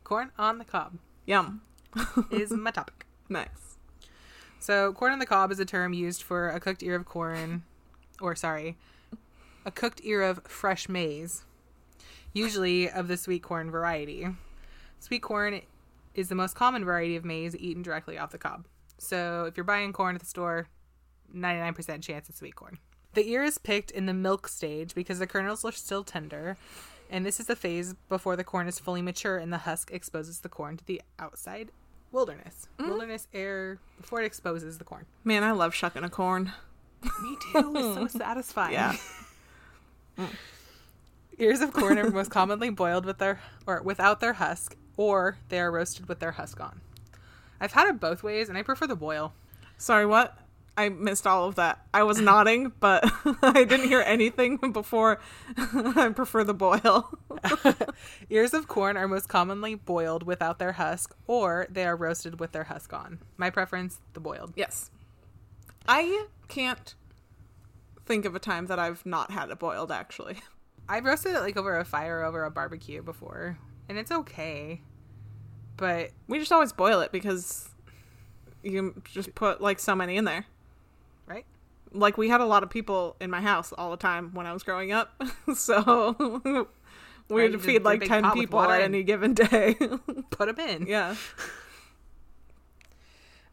[0.03, 1.62] Corn on the cob Yum.
[2.29, 3.08] is my topic.
[3.29, 3.77] Nice.
[4.60, 7.63] So, corn on the cob is a term used for a cooked ear of corn,
[8.21, 8.77] or sorry,
[9.65, 11.45] a cooked ear of fresh maize,
[12.32, 14.27] usually of the sweet corn variety.
[14.99, 15.62] Sweet corn
[16.19, 18.65] is the most common variety of maize eaten directly off the cob.
[18.97, 20.67] So, if you're buying corn at the store,
[21.34, 22.77] 99% chance it's sweet corn.
[23.13, 26.58] The ear is picked in the milk stage because the kernels are still tender,
[27.10, 30.41] and this is the phase before the corn is fully mature and the husk exposes
[30.41, 31.71] the corn to the outside
[32.12, 32.67] wilderness.
[32.77, 32.89] Mm-hmm.
[32.89, 35.05] Wilderness air before it exposes the corn.
[35.23, 36.51] Man, I love shucking a corn.
[37.01, 37.73] Me too.
[37.75, 38.73] It's so satisfying.
[38.73, 38.95] Yeah.
[41.39, 45.62] Ears of corn are most commonly boiled with their or without their husk, or they
[45.62, 46.81] are roasted with their husk on.
[47.62, 49.33] I've had it both ways, and I prefer the boil.
[49.77, 50.38] Sorry, what?
[50.75, 51.79] I missed all of that.
[51.93, 53.09] I was nodding, but
[53.41, 55.21] I didn't hear anything before.
[55.57, 57.17] I prefer the boil.
[58.29, 62.51] Ears of corn are most commonly boiled without their husk, or they are roasted with
[62.51, 63.19] their husk on.
[63.38, 64.51] My preference, the boiled.
[64.57, 64.91] yes.
[65.88, 66.93] I can't
[68.05, 70.39] think of a time that I've not had it boiled, actually.
[70.89, 73.57] I've roasted it like over a fire, over a barbecue before,
[73.88, 74.81] and it's okay.
[75.80, 77.70] But We just always boil it because
[78.63, 80.46] you just put like so many in there.
[81.26, 81.46] right,
[81.94, 84.54] Like we had a lot of people in my house all the time when I
[84.54, 85.22] was growing up.
[85.56, 86.15] so
[87.30, 89.76] we would feed like 10 people at any given day.
[90.32, 90.86] put them in.
[90.86, 91.15] yeah.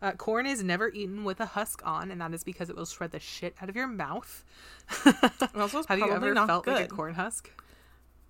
[0.03, 2.85] Uh, corn is never eaten with a husk on, and that is because it will
[2.85, 4.45] shred the shit out of your mouth.
[4.89, 7.51] Have you ever felt like a corn husk?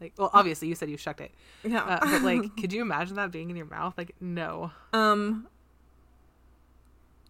[0.01, 1.31] Like, well, obviously you said you shucked it,
[1.65, 1.83] Yeah.
[1.83, 3.95] uh, but like, could you imagine that being in your mouth?
[3.97, 4.71] Like, no.
[4.93, 5.47] Um.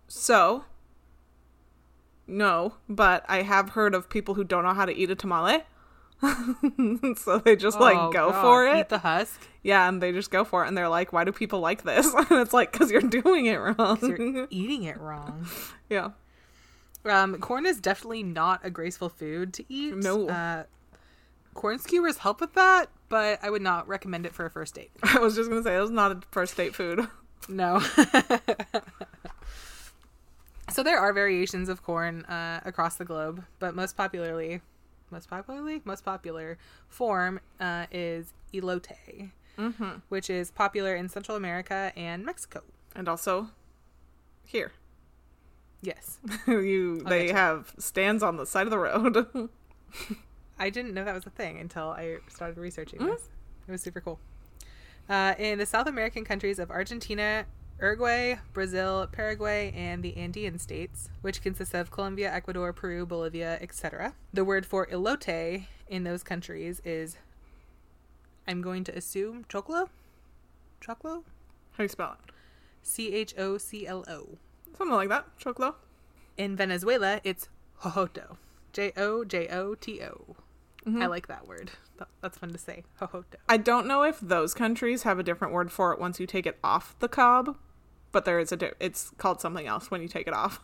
[0.09, 0.65] So.
[2.27, 5.63] No, but I have heard of people who don't know how to eat a tamale.
[7.17, 8.43] so they just like Oh, go God.
[8.43, 8.79] for it.
[8.81, 9.41] Eat the husk.
[9.63, 12.13] yeah, and they just go for it, and they're like, "Why do people like this?"
[12.15, 13.99] and it's like, "Cause you're doing it wrong.
[14.03, 15.47] You're eating it wrong.
[15.89, 16.11] yeah.
[17.05, 19.95] Um, corn is definitely not a graceful food to eat.
[19.97, 20.29] No.
[20.29, 20.65] Uh,
[21.57, 24.91] corn skewers help with that, but I would not recommend it for a first date.
[25.03, 27.07] I was just gonna say it was not a first date food.
[27.49, 27.81] No.
[30.71, 34.61] so there are variations of corn uh, across the globe, but most popularly,
[35.11, 40.01] most popularly, most popular form uh, is elote, Mm-hmm.
[40.11, 42.63] which is popular in Central America and Mexico.
[42.95, 43.49] And also,
[44.45, 44.73] here
[45.81, 49.49] Yes, you I'll they have stands on the side of the road.
[50.59, 53.07] I didn't know that was a thing until I started researching Mm.
[53.13, 53.29] this.
[53.69, 54.19] It was super cool.
[55.09, 57.47] Uh, in the South American countries of Argentina,
[57.81, 64.15] Uruguay, Brazil, Paraguay, and the Andean states, which consist of Colombia, Ecuador, Peru, Bolivia, etc.,
[64.33, 67.19] the word for elote in those countries is,
[68.49, 69.89] I'm going to assume, choclo?
[70.81, 71.25] Choclo?
[71.73, 72.33] How do you spell it?
[72.83, 74.39] C H O C L O.
[74.79, 75.27] Something like that.
[75.39, 75.75] Choclo.
[76.39, 77.49] In Venezuela, it's
[77.83, 78.37] jojoto.
[78.73, 80.37] J O J O T O.
[80.87, 81.03] Mhm.
[81.03, 81.73] I like that word.
[82.21, 82.85] That's fun to say.
[83.01, 83.25] Jojoto.
[83.49, 86.47] I don't know if those countries have a different word for it once you take
[86.47, 87.57] it off the cob,
[88.13, 88.57] but there is a.
[88.57, 90.61] Di- it's called something else when you take it off.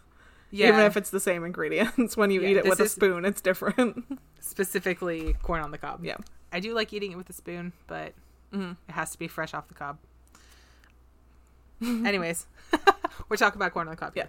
[0.51, 0.69] Yeah.
[0.69, 3.41] Even if it's the same ingredients, when you Yeah, eat it with a spoon, it's
[3.41, 4.19] different.
[4.41, 6.05] specifically corn on the cob.
[6.05, 6.19] yeah.
[6.53, 8.13] I do like eating it with a spoon, but
[8.53, 8.77] Mhm.
[8.89, 9.99] it has to be fresh off the cob.
[11.83, 12.47] Anyways,
[13.29, 14.13] we're talking about corn on the cob.
[14.15, 14.27] Yeah.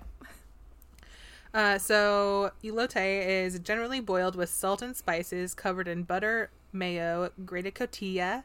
[1.54, 2.96] Uh, so elote
[3.28, 8.44] is generally boiled with salt and spices, covered in butter, mayo, grated cotilla,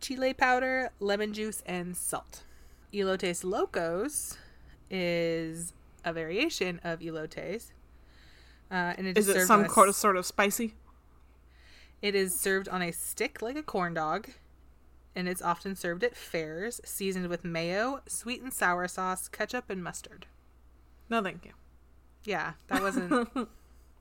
[0.00, 2.44] chile powder, lemon juice, and salt.
[2.94, 4.36] Elotes locos
[4.88, 5.72] is
[6.04, 7.72] a variation of elotes.
[8.70, 10.74] Uh, and it Is it served some a sort of spicy?
[12.02, 14.28] it is served on a stick like a corn dog,
[15.14, 19.82] and it's often served at fairs, seasoned with mayo, sweet and sour sauce, ketchup, and
[19.82, 20.26] mustard.
[21.10, 21.52] No, thank you.
[22.24, 23.28] Yeah, that wasn't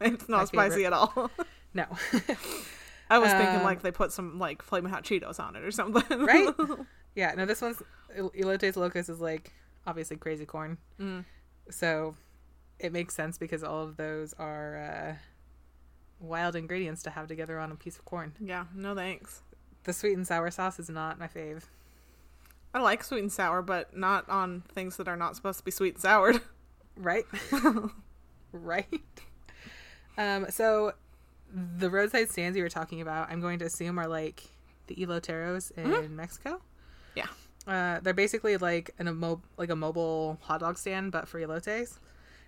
[0.01, 0.88] It's not spicy favorite.
[0.88, 1.32] at all.
[1.73, 1.86] no.
[3.12, 5.71] I was thinking Um, like they put some like flaming hot Cheetos on it or
[5.71, 6.19] something.
[6.19, 6.53] Right?
[7.15, 7.82] yeah, no, this one's
[8.15, 9.51] El- elotes locos is like
[9.88, 11.25] obviously crazy corn, Mm.
[11.69, 12.15] so
[12.79, 15.15] it makes sense because all of those are uh,
[16.19, 18.34] wild ingredients to have together on a piece of corn.
[18.39, 18.65] Yeah.
[18.75, 19.41] No thanks.
[19.84, 21.63] The sweet and sour sauce is not my fave.
[22.73, 25.71] I like sweet and sour, but not on things that are not supposed to be
[25.71, 26.41] sweet and soured.
[26.95, 27.25] Right?
[28.53, 29.01] right?
[30.17, 30.93] Um, so
[31.53, 34.43] the roadside stands you were talking about, I'm going to assume are like
[34.88, 36.62] the eloteros in Mexico.
[37.15, 37.27] Yeah.
[37.67, 41.39] Uh, they're basically like an, a mo- like a mobile hot dog stand, but for
[41.39, 41.99] elotes.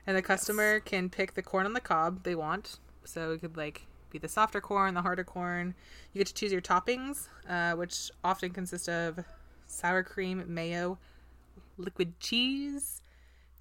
[0.07, 2.79] And the customer can pick the corn on the cob they want.
[3.05, 5.75] So it could like be the softer corn, the harder corn.
[6.13, 9.19] You get to choose your toppings, uh, which often consist of
[9.67, 10.97] sour cream, mayo,
[11.77, 13.01] liquid cheese,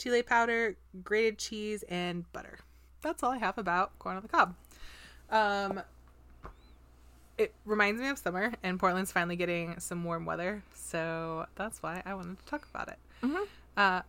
[0.01, 2.59] chile powder, grated cheese, and butter.
[3.03, 4.55] That's all I have about corn on the cob.
[5.31, 5.83] Um,
[7.39, 12.03] it reminds me of summer, and Portland's finally getting some warm weather, so that's why
[12.05, 12.99] I wanted to talk about it.
[13.23, 13.47] Mhm.
[13.77, 14.03] Uh,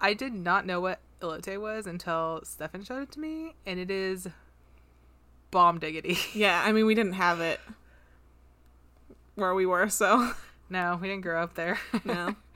[0.00, 3.90] I did not know what elote was until Stefan showed it to me, and it
[3.90, 4.28] is
[5.50, 6.16] bomb diggity.
[6.34, 7.60] Yeah, I mean we didn't have it
[9.34, 10.32] where we were, so
[10.70, 12.36] no, we didn't grow up there no.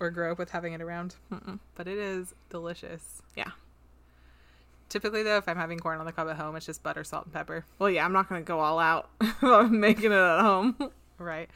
[0.00, 1.58] or grow up with having it around, Mm-mm.
[1.74, 3.22] but it is delicious.
[3.36, 3.50] Yeah.
[4.88, 7.24] Typically, though, if I'm having corn on the cob at home, it's just butter, salt,
[7.24, 7.64] and pepper.
[7.78, 9.08] Well, yeah, I'm not gonna go all out
[9.42, 10.76] about making it at home.
[11.18, 11.48] Right.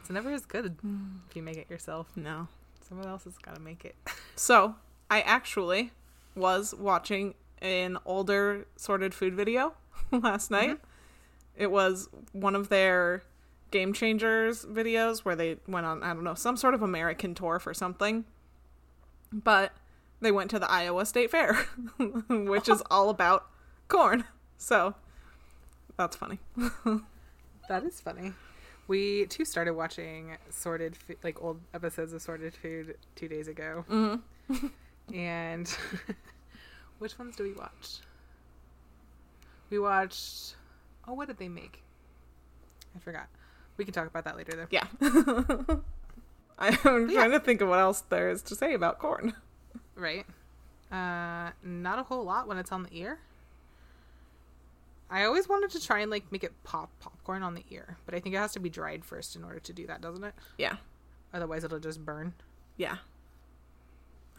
[0.00, 1.18] It's never as good mm.
[1.28, 2.08] if you make it yourself.
[2.16, 2.48] No.
[2.88, 3.96] Someone else has got to make it.
[4.34, 4.74] So
[5.10, 5.92] I actually
[6.34, 9.74] was watching an older sorted food video
[10.10, 10.70] last night.
[10.70, 11.62] Mm-hmm.
[11.62, 13.22] It was one of their
[13.72, 17.58] game changers videos where they went on I don't know some sort of American tour
[17.58, 18.24] for something,
[19.32, 19.72] but
[20.20, 21.54] they went to the Iowa State Fair,
[22.28, 23.48] which is all about
[23.88, 24.24] corn.
[24.56, 24.94] So
[25.96, 26.38] that's funny.
[27.68, 28.32] That is funny.
[28.88, 34.16] We too started watching sorted like old episodes of sorted food two days ago, hmm
[35.14, 35.74] and
[36.98, 38.00] which ones do we watch?
[39.70, 40.56] We watched.
[41.06, 41.82] Oh, what did they make?
[42.94, 43.28] I forgot.
[43.82, 44.66] We can talk about that later, though.
[44.70, 44.86] Yeah.
[46.56, 47.26] I'm trying Yeah.
[47.26, 49.34] to think of what else there is to say about corn.
[49.96, 50.24] Right.
[50.92, 53.18] Uh, not a whole lot when it's on the ear.
[55.10, 58.14] I always wanted to try and like make it pop popcorn on the ear, but
[58.14, 60.34] I think it has to be dried first in order to do that, doesn't it?
[60.56, 60.76] Yeah.
[61.34, 62.34] Otherwise, it'll just burn.
[62.76, 62.98] Yeah.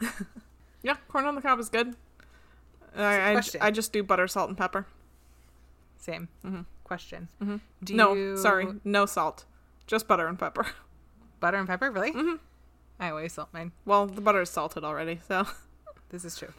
[0.82, 1.94] yeah, corn on the cob is good.
[2.96, 3.42] I, I.
[3.60, 4.86] I just do butter, salt, and pepper.
[5.98, 6.64] Same Mhm.
[6.84, 7.28] Question.
[7.42, 7.60] Mhm.
[7.82, 9.44] Do no, you sorry, no salt.
[9.86, 10.66] Just butter and pepper.
[11.40, 11.90] butter and pepper?
[11.90, 12.12] Really?
[12.12, 12.38] Mhm.
[13.00, 13.72] I always salt mine.
[13.84, 15.46] Well, the butter is salted already, so.
[16.10, 16.52] This is true.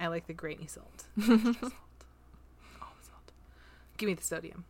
[0.00, 1.04] I like the grainy salt.
[1.20, 1.36] Salt.
[2.82, 3.32] All the salt.
[3.96, 4.64] Give me the sodium.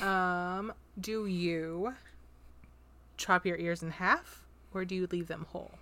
[0.00, 1.94] Um, do you
[3.16, 5.72] chop your ears in half or do you leave them whole?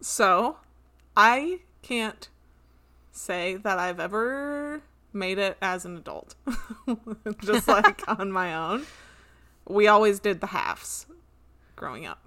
[0.00, 0.56] So,
[1.14, 2.28] I can't
[3.10, 6.34] say that I've ever made it as an adult.
[7.42, 8.86] Just like on my own.
[9.68, 11.06] We always did the halves
[11.76, 12.24] growing up.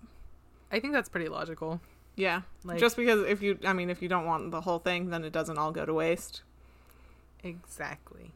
[0.71, 1.81] I think that's pretty logical.
[2.15, 2.41] Yeah.
[2.63, 5.23] Like- Just because if you I mean if you don't want the whole thing then
[5.23, 6.41] it doesn't all go to waste.
[7.43, 8.31] Exactly.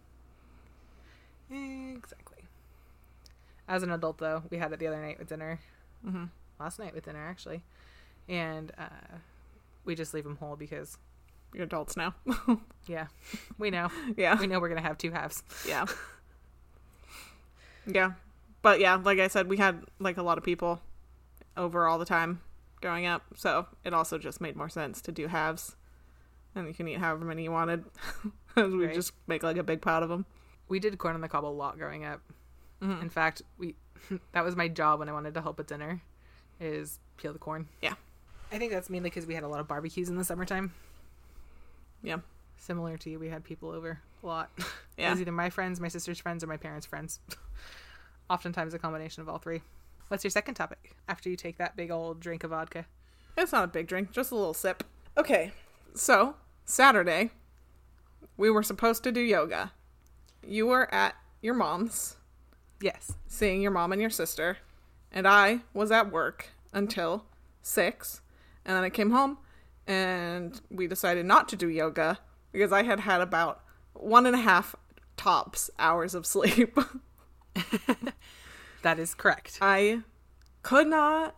[1.52, 2.44] Exactly.
[3.68, 5.60] As an adult, though, we had it the other night with dinner.
[6.04, 6.26] hmm
[6.60, 7.64] Last night with dinner, actually.
[8.28, 9.18] And uh,
[9.86, 10.98] we just leave them whole because,
[11.54, 12.14] You're adults now.
[12.88, 13.08] yeah,
[13.58, 13.90] we know.
[14.18, 14.40] yeah.
[14.40, 15.44] we know we're going to have two halves.
[15.68, 15.86] Yeah.
[17.86, 18.12] yeah.
[18.62, 20.82] But yeah, like I said, we had like a lot of people
[21.58, 22.42] over all the time
[22.82, 25.76] growing up, so it also just made more sense to do halves.
[26.56, 27.86] And you can eat however many you wanted.
[28.56, 28.94] we Right.
[28.96, 30.26] just make like a big pot of them.
[30.68, 32.22] We did corn on the cob a lot growing up.
[32.82, 33.02] Mhm.
[33.02, 33.76] In fact, we
[34.34, 36.02] that was my job when I wanted to help at dinner,
[36.60, 37.68] is peel the corn.
[37.82, 37.94] Yeah.
[38.52, 40.74] I think that's mainly because we had a lot of barbecues in the summertime.
[42.04, 42.18] Yeah.
[42.58, 44.50] Similar to you, we had people over a lot.
[44.98, 47.22] It was either my friends, my sister's friends, or my parents' friends.
[48.30, 49.62] Oftentimes a combination of all three.
[50.10, 52.86] What's your second topic after you take that big old drink of vodka?
[53.38, 54.84] It's not a big drink, just a little sip.
[55.18, 55.54] Okay.
[55.94, 56.36] So,
[56.66, 57.32] Saturday,
[58.36, 59.72] we were supposed to do yoga.
[60.46, 62.18] You were at your mom's.
[62.82, 63.14] Yes.
[63.28, 64.58] seeing your mom and your sister,
[65.14, 67.24] and I was at work until
[67.62, 68.22] six,
[68.66, 69.38] and then I came home,
[69.90, 72.20] and we decided not to do yoga
[72.54, 73.62] because I had had about
[73.94, 74.76] one and a half
[75.18, 76.78] tops hours of sleep.
[78.82, 79.58] That is correct.
[79.62, 80.02] I
[80.64, 81.36] could not,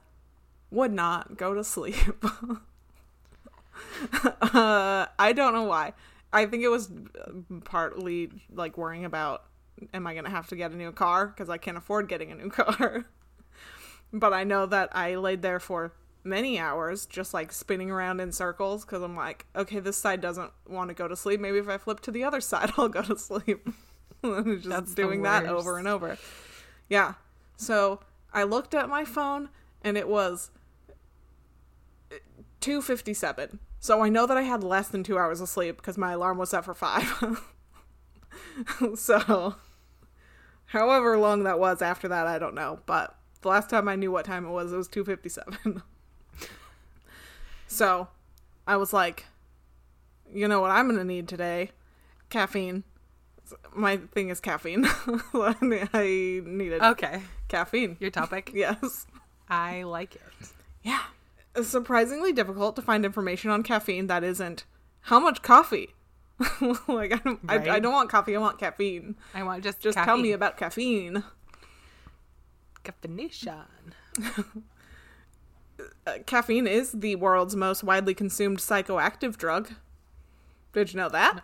[0.69, 1.95] would not go to sleep.
[4.13, 5.93] uh, I don't know why.
[6.31, 6.91] I think it was
[7.65, 9.43] partly like worrying about
[9.93, 12.31] am I going to have to get a new car because I can't afford getting
[12.31, 13.05] a new car.
[14.13, 18.31] but I know that I laid there for many hours just like spinning around in
[18.31, 21.39] circles because I'm like, okay, this side doesn't want to go to sleep.
[21.39, 23.67] Maybe if I flip to the other side, I'll go to sleep.
[24.23, 26.17] just That's doing that over and over.
[26.89, 27.13] Yeah.
[27.57, 28.01] So
[28.33, 29.49] I looked at my phone
[29.83, 30.51] and it was
[32.11, 32.17] uh,
[32.59, 33.59] 257.
[33.79, 36.37] So I know that I had less than two hours of sleep because my alarm
[36.37, 37.41] was set for five.
[38.95, 39.55] so,
[40.65, 42.79] however long that was after that, I don't know.
[42.85, 45.81] But the last time I knew what time it was, it was 257.
[47.71, 48.07] So
[48.67, 49.25] I was like,
[50.33, 51.71] you know what I'm going to need today?
[52.29, 52.83] Caffeine.
[53.75, 54.85] My thing is caffeine.
[55.33, 57.21] I needed Okay.
[57.47, 57.97] caffeine.
[57.99, 58.51] Your topic?
[58.55, 59.05] Yes.
[59.49, 60.21] I like it.
[60.83, 61.01] Yeah.
[61.55, 64.63] It's surprisingly difficult to find information on caffeine that isn't
[65.01, 65.93] how much coffee.
[66.87, 68.35] like I don't, I, I don't want coffee.
[68.35, 69.15] I want caffeine.
[69.33, 71.23] I want just Just tell me about caffeine.
[72.85, 73.65] caffeination.
[76.11, 79.71] Uh, caffeine is the world's most widely consumed psychoactive drug.
[80.73, 81.41] Did you know that?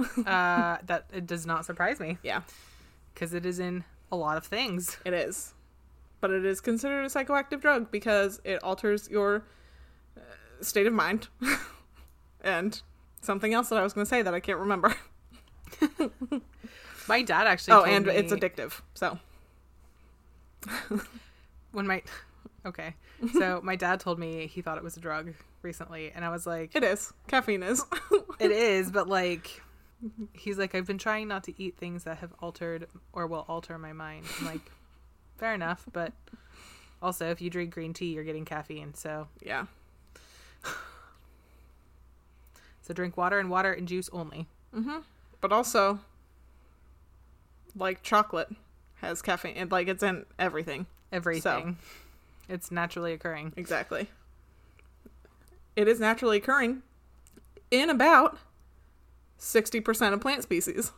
[0.00, 2.42] uh, that it does not surprise me Yeah,
[3.14, 4.96] because it is in a lot of things.
[5.04, 5.54] it is.
[6.20, 9.44] But it is considered a psychoactive drug because it alters your
[10.16, 10.20] uh,
[10.60, 11.28] state of mind.
[12.42, 12.80] and
[13.20, 14.94] something else that I was going to say that I can't remember.
[17.08, 17.74] My dad actually.
[17.74, 18.80] Oh, and me it's addictive.
[18.94, 19.18] So,
[21.72, 22.02] when my
[22.66, 22.94] okay.
[23.34, 26.46] So my dad told me he thought it was a drug recently, and I was
[26.46, 27.12] like, it is.
[27.28, 27.84] Caffeine is.
[28.38, 29.62] it is, but like.
[30.32, 33.78] He's like, I've been trying not to eat things that have altered or will alter
[33.78, 34.24] my mind.
[34.40, 34.60] I'm like,
[35.36, 36.12] fair enough, but
[37.00, 38.94] also if you drink green tea, you're getting caffeine.
[38.94, 39.66] So, yeah.
[42.82, 44.48] so drink water and water and juice only.
[44.74, 44.98] Mm-hmm.
[45.40, 46.00] But also,
[47.76, 48.48] like chocolate
[48.96, 50.86] has caffeine, and like it's in everything.
[51.10, 51.76] Everything.
[52.52, 53.52] It's naturally occurring.
[53.56, 54.08] Exactly.
[55.74, 56.82] It is naturally occurring
[57.70, 58.38] in about
[59.38, 60.92] sixty percent of plant species.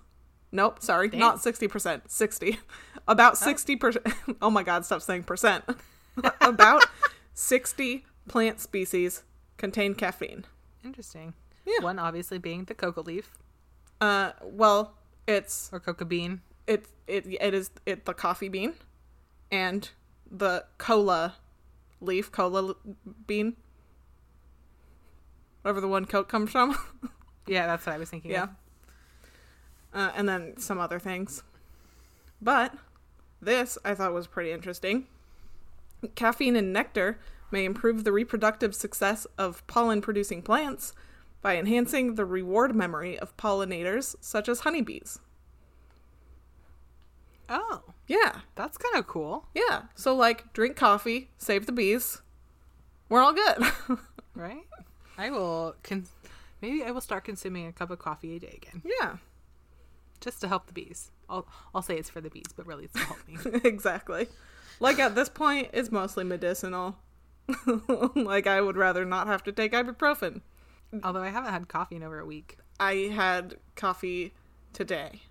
[0.51, 1.21] Nope, sorry, Damn.
[1.21, 2.11] not sixty percent.
[2.11, 2.59] Sixty.
[3.09, 4.07] About sixty percent.
[4.41, 4.85] Oh my God!
[4.87, 5.65] Stop saying percent.
[6.41, 6.85] about
[7.35, 9.25] sixty plant species
[9.59, 10.45] contain caffeine.
[10.83, 11.35] Interesting.
[11.67, 11.83] Yeah.
[11.83, 13.31] One obviously being the cocoa leaf
[14.01, 14.95] Uh, well,
[15.29, 16.41] it's or coca bean.
[16.67, 18.73] it it it is it the coffee bean
[19.53, 19.91] and
[20.31, 21.35] the cola
[22.01, 22.75] leaf cola
[23.27, 23.57] bean?
[25.63, 26.77] Whatever the one coat comes from.
[27.47, 28.31] Yeah, that's what I was thinking.
[28.31, 28.45] yeah.
[28.45, 28.51] Of.
[29.93, 31.43] uh, and then some other things.
[32.41, 32.75] But
[33.43, 35.07] this i thought was pretty interesting.
[36.15, 37.19] Caffeine in nectar
[37.51, 40.95] may improve the reproductive success of pollen producing plants
[41.43, 45.19] by enhancing the reward memory of pollinators such as honeybees
[47.49, 48.41] Oh, Yeah.
[48.55, 49.83] that's kind of cool, Yeah.
[49.95, 52.23] So like drink coffee, save the bees.
[53.09, 53.59] We're all good.
[54.35, 54.65] right?
[55.19, 55.77] I will.
[55.83, 56.07] Con-
[56.61, 59.17] maybe I will start consuming a cup of coffee a day again, yeah.
[60.21, 61.11] just to help the bees.
[61.29, 63.37] I'll I'll say it's for the bees, but really it's to help me.
[63.65, 64.29] exactly.
[64.81, 66.97] Like at this point it's mostly medicinal.
[68.15, 70.41] like I would rather not have to take ibuprofen.
[71.03, 72.59] Although I haven't had coffee in over a week.
[72.81, 74.33] I had coffee
[74.73, 75.23] today.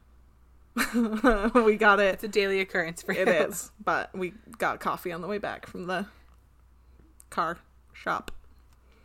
[1.53, 2.15] we got it.
[2.15, 3.33] It's a daily occurrence for It you.
[3.33, 6.07] is, but we got coffee on the way back from the
[7.29, 7.57] car
[7.93, 8.31] shop.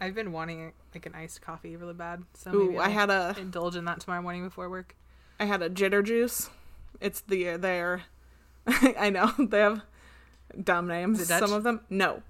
[0.01, 3.11] I've been wanting like an iced coffee really bad, so Ooh, maybe I I'll had
[3.11, 4.97] a indulge in that tomorrow morning before work.
[5.41, 6.51] I had a jitter juice.
[7.01, 8.03] It's the their
[8.66, 9.83] I know they have
[10.62, 11.21] dumb names.
[11.21, 11.49] Is it Dutch?
[11.49, 12.23] Some of them no,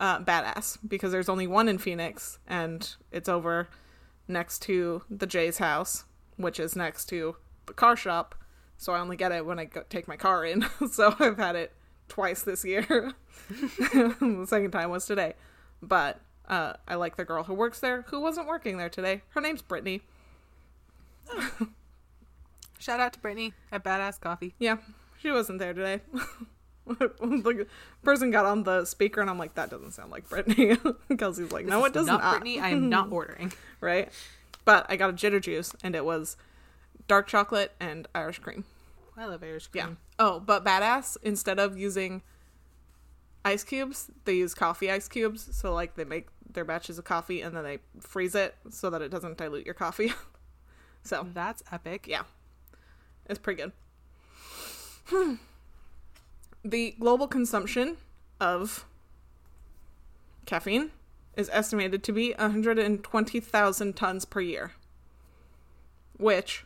[0.00, 3.68] uh, badass because there's only one in Phoenix and it's over
[4.26, 6.04] next to the Jay's house,
[6.36, 8.34] which is next to the car shop.
[8.78, 10.64] So I only get it when I go, take my car in.
[10.92, 11.72] so I've had it
[12.08, 12.82] twice this year.
[13.48, 15.34] the second time was today,
[15.82, 19.22] but uh, I like the girl who works there who wasn't working there today.
[19.30, 20.02] Her name's Brittany.
[22.78, 24.54] Shout out to Brittany at Badass Coffee.
[24.58, 24.76] Yeah,
[25.20, 26.00] she wasn't there today.
[26.86, 27.66] the
[28.02, 30.76] person got on the speaker, and I'm like, that doesn't sound like Brittany.
[31.18, 32.22] Kelsey's like, no, This it does not.
[32.22, 32.30] not.
[32.30, 33.52] Brittany, I am not ordering.
[33.80, 34.08] Right?
[34.64, 36.36] But I got a jitter juice, and it was
[37.08, 38.64] dark chocolate and Irish cream.
[39.16, 39.84] I love Irish cream.
[39.84, 39.94] Yeah.
[40.18, 42.22] Oh, but badass, instead of using
[43.44, 45.48] ice cubes, they use coffee ice cubes.
[45.56, 49.02] So, like, they make their batches of coffee and then they freeze it so that
[49.02, 50.12] it doesn't dilute your coffee.
[51.02, 52.06] so, That's epic.
[52.06, 52.22] yeah.
[53.26, 53.72] It's pretty good.
[55.06, 55.34] Hmm.
[56.64, 57.96] The global consumption
[58.40, 58.84] of
[60.46, 60.90] caffeine
[61.36, 64.72] is estimated to be 120,000 tons per year.
[66.16, 66.64] Which,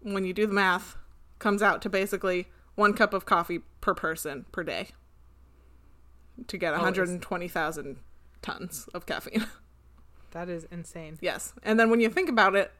[0.00, 0.96] when you do the math,
[1.38, 4.88] comes out to basically one cup of coffee per person per day
[6.46, 7.96] to get 120,000
[8.42, 9.46] tons of caffeine.
[10.32, 11.16] That is insane.
[11.22, 11.54] yes.
[11.62, 12.70] And then when you think about it,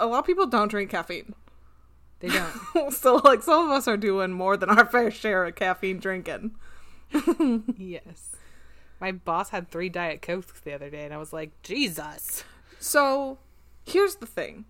[0.00, 1.34] a lot of people don't drink caffeine.
[2.20, 2.90] They don't.
[2.90, 6.56] so like some of us are doing more than our fair share of caffeine drinking.
[7.76, 8.32] yes.
[8.98, 12.44] My boss had three Diet Cokes the other day, and I was like, Jesus.
[12.78, 13.38] So
[13.84, 14.64] here's the thing.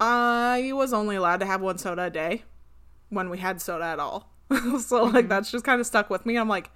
[0.00, 2.44] I was only allowed to have one soda a day
[3.08, 4.30] when we had soda at all.
[4.50, 5.28] so like mm-hmm.
[5.28, 6.36] that's just kind of stuck with me.
[6.36, 6.70] I'm like,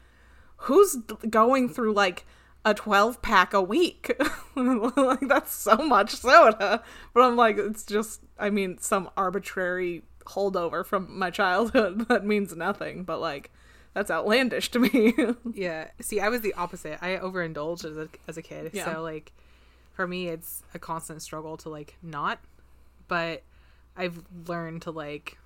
[0.56, 0.96] who's
[1.28, 2.26] going through like
[2.64, 4.12] a 12 pack a week?
[4.56, 6.82] like that's so much soda.
[7.14, 12.54] But I'm like it's just I mean some arbitrary holdover from my childhood that means
[12.56, 13.50] nothing, but like
[13.94, 15.14] that's outlandish to me.
[15.52, 15.88] Yeah.
[16.00, 16.98] See, I was the opposite.
[17.02, 18.70] I overindulged as a as a kid.
[18.72, 18.92] Yeah.
[18.92, 19.32] So like,
[19.92, 22.40] for me, it's a constant struggle to like not.
[23.08, 23.42] But
[23.96, 25.38] I've learned to like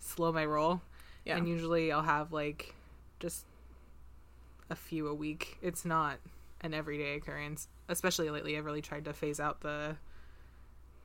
[0.00, 0.80] slow my roll,
[1.24, 1.36] yeah.
[1.36, 2.74] and usually I'll have like
[3.20, 3.44] just
[4.70, 5.58] a few a week.
[5.62, 6.18] It's not
[6.60, 7.68] an everyday occurrence.
[7.88, 9.96] Especially lately, I've really tried to phase out the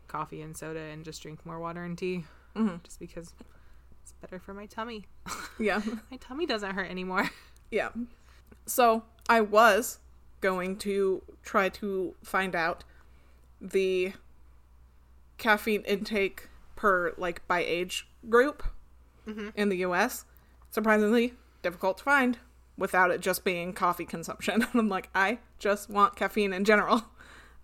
[0.07, 2.25] coffee and soda and just drink more water and tea,
[2.55, 2.83] Mhm.
[2.83, 3.33] just because
[4.03, 5.05] it's better for my tummy.
[5.59, 5.81] yeah.
[6.11, 7.29] My tummy doesn't hurt anymore.
[7.71, 7.89] Yeah.
[8.67, 9.97] So I was
[10.41, 12.83] going to try to find out
[13.59, 14.13] the
[15.43, 18.63] caffeine intake per like by age group
[19.27, 19.49] mm-hmm.
[19.55, 20.23] in the US.
[20.71, 22.39] Surprisingly difficult to find
[22.77, 24.61] without it just being coffee consumption.
[24.61, 27.03] And I'm like, I just want caffeine in general.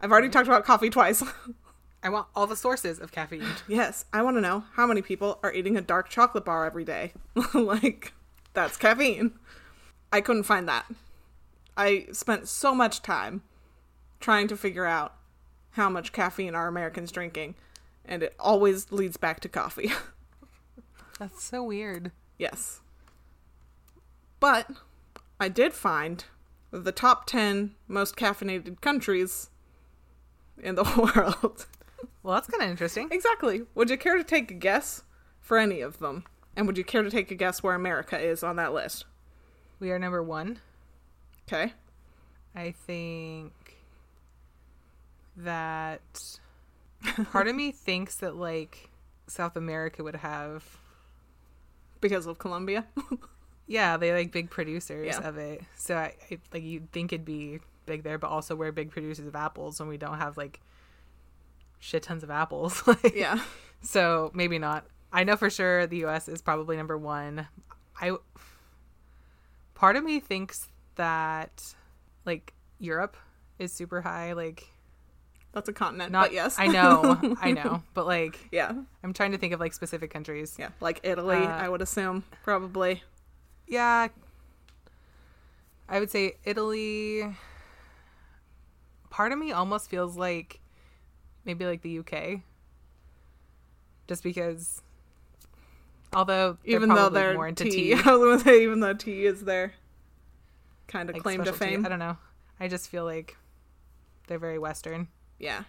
[0.01, 0.33] I've already mm-hmm.
[0.33, 1.23] talked about coffee twice.
[2.03, 3.43] I want all the sources of caffeine.
[3.67, 6.85] yes, I want to know how many people are eating a dark chocolate bar every
[6.85, 7.13] day.
[7.53, 8.13] like,
[8.53, 9.39] that's caffeine.
[10.11, 10.85] I couldn't find that.
[11.77, 13.41] I spent so much time
[14.19, 15.15] trying to figure out
[15.71, 17.55] how much caffeine are Americans drinking,
[18.09, 19.93] and it always leads back to coffee.
[21.19, 22.11] That's so weird.
[22.37, 22.81] yes.
[24.41, 24.69] But
[25.39, 26.23] I did find
[26.71, 29.49] the top 10 most caffeinated countries
[30.61, 30.83] in the
[31.15, 31.65] world.
[32.23, 33.09] Well, that's kind of interesting.
[33.11, 33.63] Exactly.
[33.75, 35.03] Would you care to take a guess
[35.41, 36.23] for any of them?
[36.55, 39.03] And would you care to take a guess where America is on that list?
[39.79, 40.59] We are number one.
[41.47, 41.73] Okay.
[42.55, 43.51] I think
[45.35, 46.39] that
[47.31, 48.89] part of me thinks that like
[49.27, 50.63] South America would have
[52.01, 52.85] Because of Colombia?
[53.67, 55.27] yeah they like big producers Yeah.
[55.27, 58.71] of it so I, I like you'd think it'd be big there but also we're
[58.71, 60.59] big producers of apples when we don't have like
[61.79, 63.39] shit tons of apples like yeah.
[63.81, 67.47] so maybe not i know for sure the us is probably number one
[68.01, 68.11] i
[69.75, 71.75] part of me thinks that
[72.25, 73.15] like europe
[73.59, 74.67] is super high like
[75.51, 76.55] That's a continent, Not but yes.
[76.59, 78.71] I know, I know, but like yeah.
[79.03, 80.55] I'm trying to think of like specific countries.
[80.59, 80.69] Yeah.
[80.79, 82.23] Like Italy, Uh, I would assume.
[82.43, 83.01] Probably.
[83.67, 84.09] Yeah.
[85.87, 87.35] I would say Italy.
[89.09, 90.59] Part of me almost feels like
[91.45, 92.41] maybe like the UK.
[94.07, 94.81] Just because
[96.13, 97.71] although even though they're more into tea.
[97.71, 99.73] tea, I was gonna say even though tea is their
[100.87, 101.85] kind of like claim to fame.
[101.85, 102.17] I don't know.
[102.59, 103.35] I just feel like
[104.27, 105.07] they're very western.
[105.39, 105.63] Yeah.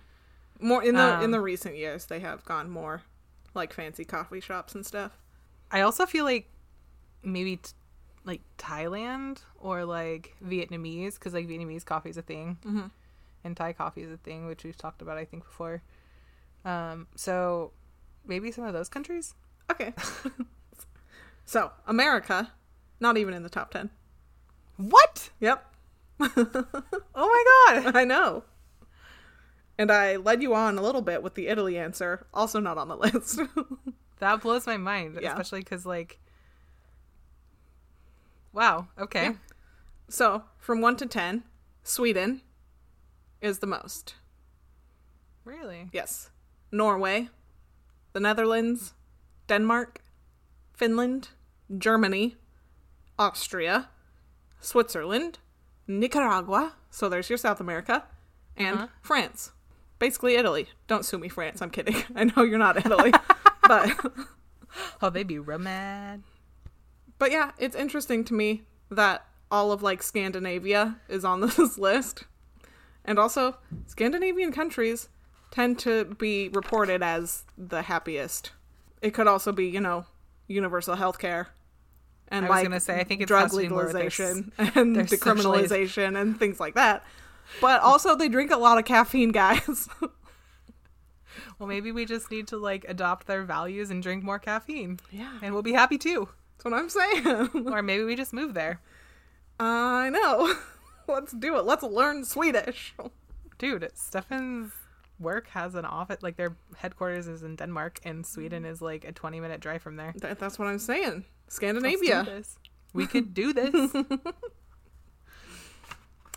[0.61, 3.03] More in the in Um, the recent years they have gone more
[3.55, 5.12] like fancy coffee shops and stuff.
[5.71, 6.51] I also feel like
[7.23, 7.73] maybe t-
[8.25, 12.87] like Thailand or like Vietnamese because like Vietnamese coffee is a thing Mm-hmm.
[13.45, 15.83] and Thai coffee is a thing, which we've talked about I think before.
[16.64, 17.73] Um, so
[18.27, 19.35] maybe some of those countries.
[19.71, 19.95] Okay.
[21.47, 22.53] so, America,
[23.01, 23.89] not even in the top 10.
[24.77, 25.31] What?
[25.41, 25.64] Yep.
[27.14, 27.97] Oh my god!
[27.97, 28.45] I know.
[29.81, 32.89] And I led you on a little bit with the Italy answer, also not on
[32.89, 33.41] the list.
[34.18, 35.31] That blows my mind, Yeah.
[35.31, 36.18] especially because like,
[38.53, 38.89] wow.
[38.99, 39.22] Okay.
[39.24, 39.33] Yeah.
[40.09, 41.45] so, from 1 to 10,
[41.83, 42.43] Sweden
[43.41, 44.16] is the most.
[45.47, 45.89] Really?
[45.93, 46.28] Yes.
[46.70, 47.31] Norway,
[48.12, 48.93] the Netherlands,
[49.49, 50.03] Denmark,
[50.74, 51.31] Finland,
[51.78, 52.37] Germany,
[53.18, 53.89] Austria,
[54.61, 55.39] Switzerland,
[55.87, 58.05] Nicaragua, so there's your South America,
[58.59, 58.87] and Uh-huh.
[59.01, 59.53] France.
[60.01, 60.68] Basically Italy.
[60.88, 61.62] Don't sue me, France.
[61.62, 62.03] I'm kidding.
[62.16, 63.12] I know you're not Italy.
[63.68, 63.96] but
[65.01, 66.22] Oh, they'd be real mad.
[67.18, 72.24] but yeah, it's interesting to me that all of like Scandinavia is on this list.
[73.05, 75.09] And also, Scandinavian countries
[75.53, 78.51] tend to be reported as the happiest.
[79.01, 80.07] It could also be, you know,
[80.48, 81.51] universal health care
[82.30, 84.96] and I was like gonna say, I think drug has to more their legalization and
[84.96, 87.05] decriminalization and things like that.
[87.61, 89.88] But also, they drink a lot of caffeine, guys.
[91.59, 95.38] Well, maybe we just need to like adopt their values and drink more caffeine, yeah,
[95.42, 96.28] and we'll be happy too.
[96.57, 97.66] that's what I'm saying.
[97.70, 98.80] or maybe we just move there,
[99.61, 100.55] I know.
[101.07, 101.66] Let's do it.
[101.66, 102.94] Let's learn Swedish.
[103.59, 103.90] dude.
[103.94, 104.72] Stefan's
[105.18, 109.12] work has an office, like their headquarters is in Denmark, and Sweden is like a
[109.12, 110.14] twenty-minute drive from there.
[110.16, 111.26] That, that's what I'm saying.
[111.48, 112.24] Scandinavia.
[112.24, 112.59] this.
[112.94, 113.92] We could do this.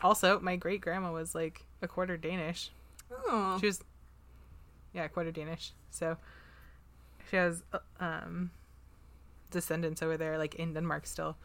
[0.03, 2.71] Also, my great grandma was like a quarter Danish.
[3.11, 3.57] Oh.
[3.59, 3.83] She was,
[4.93, 5.71] yeah, quarter Danish.
[5.89, 6.17] So
[7.29, 8.51] she has uh, um
[9.51, 11.37] descendants over there, like in Denmark still,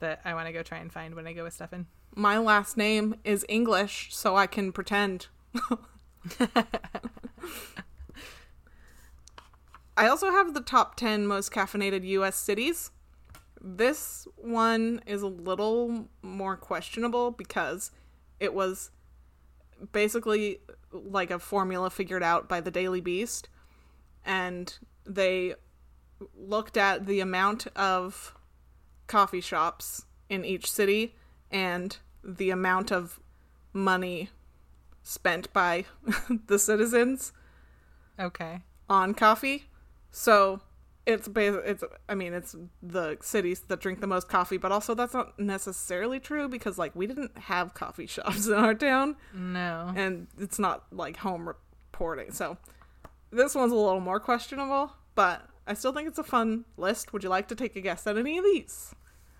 [0.00, 1.86] that I want to go try and find when I go with Stefan.
[2.16, 5.28] My last name is English, so I can pretend.
[9.96, 12.90] I also have the top 10 most caffeinated US cities.
[13.66, 17.90] This one is a little more questionable because
[18.38, 18.90] it was
[19.92, 20.58] basically
[20.92, 23.48] like a formula figured out by the Daily Beast.
[24.22, 25.54] And they
[26.36, 28.34] looked at the amount of
[29.06, 31.14] coffee shops in each city
[31.50, 33.18] and the amount of
[33.72, 34.28] money
[35.02, 35.86] spent by
[36.46, 37.32] the citizens
[38.20, 38.60] Okay.
[38.90, 39.64] on coffee.
[40.10, 40.60] So
[41.06, 44.94] it's ba- it's I mean it's the cities that drink the most coffee, but also
[44.94, 49.92] that's not necessarily true because like we didn't have coffee shops in our town No.
[49.94, 52.32] and it's not like home reporting.
[52.32, 52.56] So
[53.30, 57.12] this one's a little more questionable, but I still think it's a fun list.
[57.12, 58.94] Would you like to take a guess at any of these?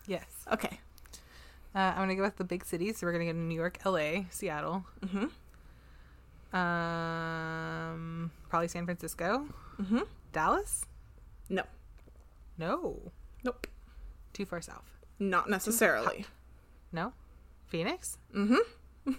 [0.07, 0.27] Yes.
[0.53, 0.81] Okay.
[1.75, 2.99] Uh, I'm gonna go with the big cities.
[2.99, 4.85] So we're gonna go to New York, L.A., Seattle.
[5.01, 5.31] Mhm.
[6.55, 9.49] Um, probably San Francisco,
[9.81, 10.07] Mhm.
[10.33, 10.87] Dallas.
[11.49, 11.63] No.
[12.59, 13.13] No,
[13.45, 13.67] Nope.
[14.33, 14.89] too far south.
[15.19, 16.25] Not necessarily.
[16.93, 17.13] No,
[17.67, 18.17] Phoenix.
[18.35, 19.13] Mm-hmm.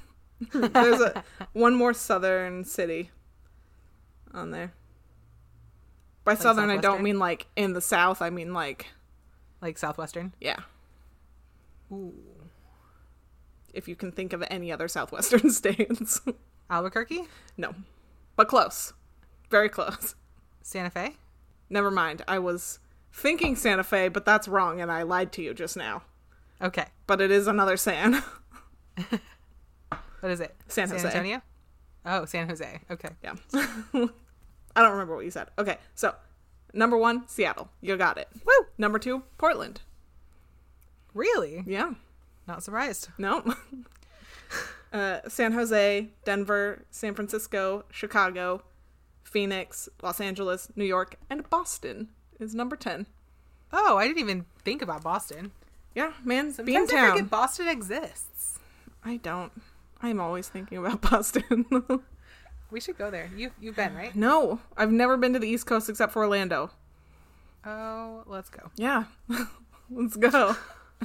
[0.71, 1.23] There's a
[1.53, 3.11] one more southern city
[4.33, 4.73] on there.
[6.23, 8.21] By Like southern, I don't mean like in the south.
[8.21, 8.87] I mean like
[9.61, 10.33] Like southwestern.
[10.39, 10.59] yeah.
[11.91, 12.13] Ooh.
[13.73, 16.21] If you can think of any other southwestern states,
[16.69, 17.23] Albuquerque,
[17.57, 17.75] no,
[18.37, 18.93] but close,
[19.51, 20.15] very close.
[20.61, 21.17] Santa Fe.
[21.69, 22.23] Never mind.
[22.27, 22.79] I was
[23.11, 26.03] thinking Santa Fe, but that's wrong, and I lied to you just now.
[26.61, 28.23] Okay, But it is another San.
[29.09, 30.55] what is it?
[30.67, 31.01] San Jose.
[31.01, 31.41] San Antonio.
[32.05, 32.79] Oh, San Jose.
[32.89, 33.09] Okay.
[33.23, 33.35] yeah.
[33.53, 35.49] I don't remember what you said.
[35.57, 36.15] Okay, so
[36.73, 37.69] number one, Seattle.
[37.81, 38.29] You got it.
[38.45, 38.67] Woo!
[38.77, 39.81] Number two, Portland.
[41.13, 41.63] Really?
[41.65, 41.93] Yeah.
[42.47, 43.09] Not surprised.
[43.17, 43.43] No.
[44.93, 48.63] uh, San Jose, Denver, San Francisco, Chicago,
[49.35, 52.07] Phoenix, Los Angeles, New York, and Boston
[52.39, 53.05] is number 10.
[53.73, 55.51] Oh, I didn't even think about Boston.
[55.93, 58.59] Yeah, man, Sometimes I forget Boston exists.
[59.03, 59.51] I don't.
[60.01, 61.65] I'm always thinking about Boston.
[62.71, 63.29] We should go there.
[63.35, 64.15] You you've been right?
[64.15, 66.71] No, I've never been to the East Coast except for Orlando.
[67.65, 68.71] Oh, let's go.
[68.77, 69.03] Yeah,
[69.89, 70.55] let's go.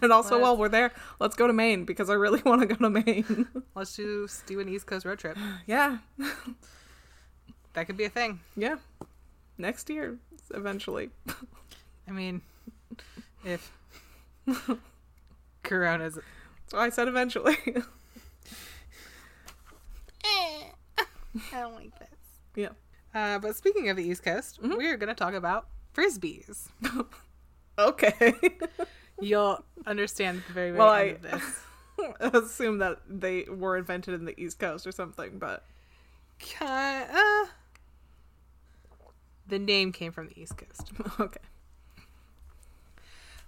[0.01, 2.68] And also, Let's- while we're there, let's go to Maine because I really want to
[2.68, 3.49] go to Maine.
[3.74, 5.37] Let's just do an East Coast road trip.
[5.66, 5.99] yeah,
[7.75, 8.41] That could be a thing.
[8.57, 8.77] yeah.
[9.59, 10.16] Next year,
[10.55, 11.11] eventually.
[12.09, 12.41] I mean,
[13.45, 13.71] if
[15.62, 16.18] Corona's
[16.68, 17.57] So I said eventually.
[20.25, 22.09] I don't like this.
[22.57, 22.68] yeah.
[23.14, 26.68] Uh, but speaking of the East Coast, we are going to talk about frisbees.
[27.79, 28.35] Okay.
[29.21, 31.41] You'll understand the very, very Well, end I- of
[32.21, 32.45] this.
[32.51, 35.64] Assume that they were invented in the East Coast or something, but
[36.39, 37.47] Ki- uh,
[39.51, 40.92] the name came from the East Coast.
[41.20, 41.40] okay.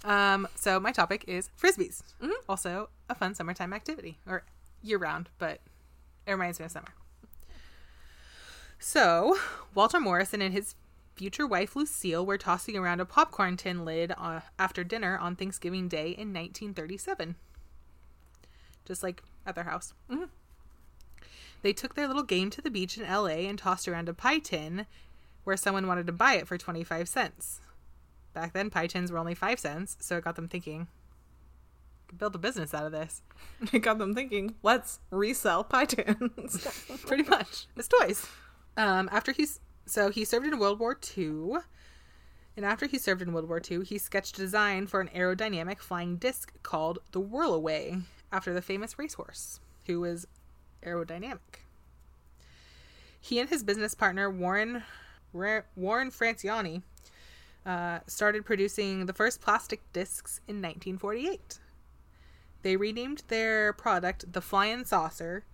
[0.05, 2.03] Um, so my topic is frisbees.
[2.49, 4.43] Also, a fun summertime activity, or
[4.83, 5.61] year round, but
[6.27, 6.89] it reminds me of summer.
[8.79, 9.39] So,
[9.75, 10.75] Walter Morrison and his
[11.15, 15.87] future wife Lucille were tossing around a popcorn tin lid uh, after dinner on Thanksgiving
[15.87, 17.37] Day in 1937.
[18.85, 19.95] Just like at their house.
[21.63, 24.41] They took their little game to the beach in LA and tossed around a pie
[24.41, 24.87] tin
[25.45, 27.61] where someone wanted to buy it for 25 cents.
[28.33, 30.89] Back then, pie tins were only 5 cents, so it got them thinking,
[32.17, 33.23] build a business out of this.
[33.73, 36.67] It got them thinking, let's resell pie tins.
[37.07, 37.67] Pretty much.
[37.77, 38.27] It's toys.
[38.77, 41.59] Um, after he's so he served in World War II,
[42.57, 45.81] and after he served in World War II, he sketched a design for an aerodynamic
[45.81, 50.27] flying disc called the Whirlaway, after the famous racehorse, who was
[50.85, 51.67] aerodynamic.
[53.21, 54.83] He and his business partner Warren
[55.33, 56.83] Warren Franscioni
[57.65, 61.59] uh, started producing the first plastic discs in 1948.
[62.63, 65.45] They renamed their product the Flying Saucer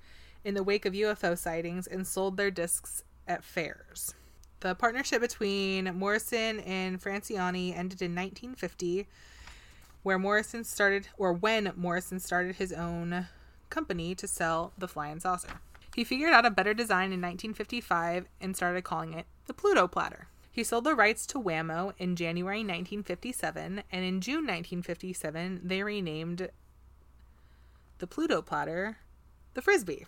[0.45, 4.15] in the wake of UFO sightings and sold their discs at fairs.
[4.61, 9.07] The partnership between Morrison and Franscioni ended in 1950,
[10.03, 13.27] where Morrison started, or when Morrison started his own
[13.71, 15.61] company to sell the Flying Saucer.
[15.99, 20.29] He figured out a better design in 1955 and started calling it the Pluto Platter.
[20.49, 26.51] He sold the rights to Wham-O in January 1957, and in June 1957, they renamed
[27.99, 28.99] the Pluto Platter
[29.55, 30.07] the Frisbee.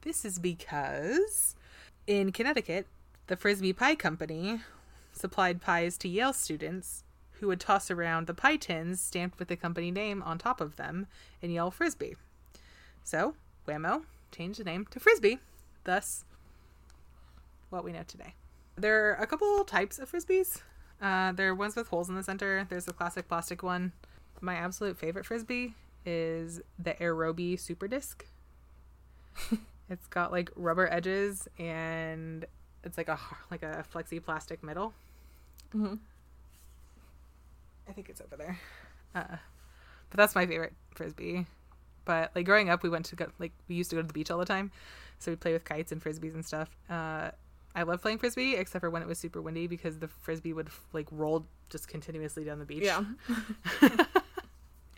[0.00, 1.54] This is because
[2.08, 2.88] in Connecticut,
[3.28, 4.62] the Frisbie Pie Company
[5.12, 7.04] supplied pies to Yale students
[7.34, 10.74] who would toss around the pie tins stamped with the company name on top of
[10.74, 11.06] them
[11.40, 12.16] in Yale Frisbee.
[13.04, 13.36] So,
[13.66, 14.02] Wham-O
[14.36, 15.38] changed the name to Frisbee,
[15.84, 16.24] thus
[17.70, 18.34] what we know today.
[18.76, 20.60] There are a couple types of Frisbees.
[21.00, 22.66] Uh, there are ones with holes in the center.
[22.68, 23.92] There's the classic plastic one.
[24.40, 25.74] My absolute favorite Frisbee
[26.04, 28.26] is the Aerobie Super Disc.
[29.90, 32.44] it's got like rubber edges and
[32.84, 33.18] it's like a
[33.50, 34.92] like a flexi plastic middle.
[35.74, 35.98] Mhm.
[37.88, 38.58] I think it's over there.
[39.14, 39.36] Uh,
[40.10, 41.46] but that's my favorite frisbee.
[42.06, 44.14] But like growing up, we went to go like we used to go to the
[44.14, 44.70] beach all the time,
[45.18, 46.70] so we'd play with kites and frisbees and stuff.
[46.88, 47.32] Uh,
[47.74, 50.70] I love playing frisbee, except for when it was super windy because the frisbee would
[50.94, 52.84] like roll just continuously down the beach.
[52.84, 53.04] yeah.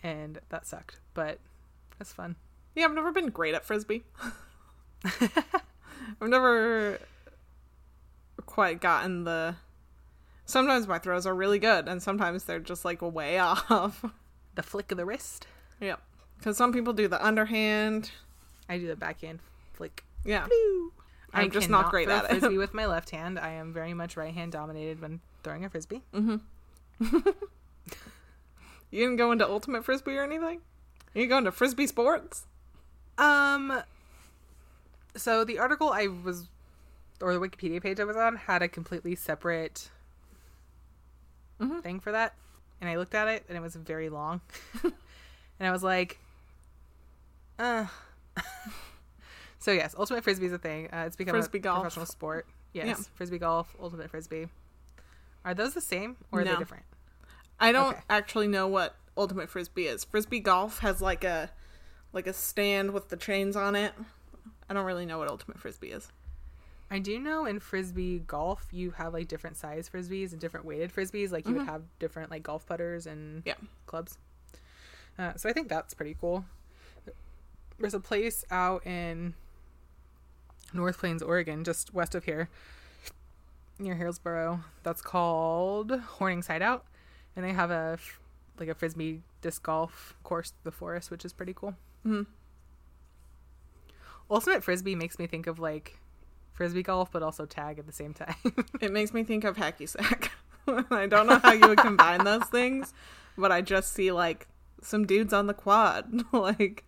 [0.05, 1.41] and that sucked, but
[1.99, 2.37] that's fun.
[2.77, 4.05] Yeah, I've never been great at frisbee.
[5.05, 7.01] I've never
[8.47, 9.57] quite gotten the.
[10.45, 14.05] Sometimes my throws are really good, and sometimes they're just like way off.
[14.55, 15.47] The flick of the wrist.
[15.81, 15.97] yeah,
[16.39, 18.11] because some people do the underhand.
[18.69, 19.41] I do the backhand
[19.75, 20.05] flick.
[20.25, 20.93] Yeah, Blue.
[21.33, 22.31] I'm I just not great at it.
[22.41, 23.39] frisbee with my left hand.
[23.39, 26.03] I am very much right hand dominated when throwing a frisbee.
[26.15, 26.37] Mm-hmm.
[28.91, 30.61] you didn't go into ultimate frisbee or anything.
[31.15, 32.47] You didn't go into frisbee sports.
[33.17, 33.83] Um.
[35.17, 36.49] So the article I was,
[37.21, 39.91] or the Wikipedia page I was on, had a completely separate
[41.61, 41.83] Mhm.
[41.83, 42.35] thing for that,
[42.81, 44.41] and I looked at it, and it was very long,
[44.85, 44.93] and
[45.69, 46.21] I was like,
[47.59, 47.87] uh.
[49.59, 50.89] so yes, ultimate frisbee is a thing.
[50.93, 51.81] Uh, it's become Frisbee a golf.
[51.83, 52.47] professional sport.
[52.73, 53.05] Yes, Yeah.
[53.15, 54.49] frisbee golf, ultimate frisbee.
[55.45, 56.85] Are those the same or are they different?
[57.59, 58.03] I don't Okay.
[58.11, 60.05] actually know what ultimate frisbee is.
[60.05, 61.51] Frisbee golf has like a
[62.13, 63.93] like a stand with the chains on it.
[64.69, 66.11] I don't really know what ultimate frisbee is.
[66.91, 70.93] I do know in frisbee golf you have like different size frisbees and different weighted
[70.95, 71.31] frisbees.
[71.33, 73.55] Like you would have different like golf putters and Yeah.
[73.87, 74.19] clubs.
[75.19, 76.45] Uh, so I think that's pretty cool.
[77.79, 79.35] There's a place out in
[80.73, 82.49] North Plains, Oregon, just west of here,
[83.79, 86.85] near Hillsboro, that's called Hornings Hideout,
[87.37, 87.99] and they have a
[88.59, 91.77] like a frisbee disc golf course, through the forest, which is pretty cool.
[92.05, 92.27] Mhm.
[94.31, 95.99] Ultimate frisbee makes me think of like
[96.53, 98.35] frisbee golf, but also tag at the same time.
[98.81, 100.33] It makes me think of hacky sack.
[100.91, 102.93] I don't know how you would combine those things,
[103.39, 104.49] but I just see like
[104.83, 106.25] some dudes on the quad.
[106.33, 106.85] like,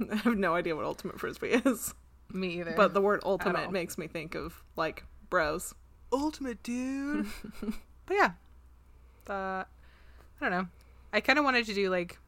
[0.12, 1.94] I have no idea what ultimate frisbee is,
[2.32, 2.74] Me either.
[2.76, 5.74] but the word ultimate makes me think of like bros.
[6.12, 7.26] ultimate dude.
[8.06, 8.32] but yeah,
[9.28, 9.66] uh, I
[10.40, 10.66] don't know.
[11.12, 12.18] I kind of wanted to do like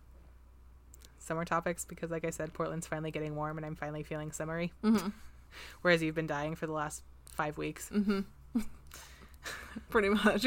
[1.19, 4.73] summer topics because, like I said, Portland's finally getting warm and I'm finally feeling summery.
[4.85, 5.09] Mm-hmm.
[5.83, 7.03] Whereas you've been dying for the last
[7.33, 7.91] five weeks.
[7.93, 8.61] Mm-hmm.
[9.91, 10.47] Pretty much.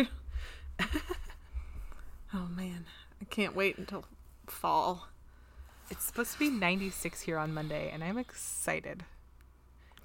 [2.34, 2.86] oh man,
[3.22, 4.06] I can't wait until
[4.48, 5.08] fall.
[5.90, 9.04] It's supposed to be 96 here on Monday, and I'm excited.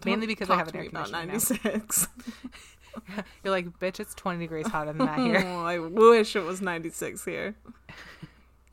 [0.01, 1.33] Don't Mainly because I have an air about conditioner now.
[1.33, 2.09] 96.
[3.45, 5.43] You're like, bitch, it's 20 degrees hotter than that here.
[5.45, 7.55] Oh, I wish it was 96 here.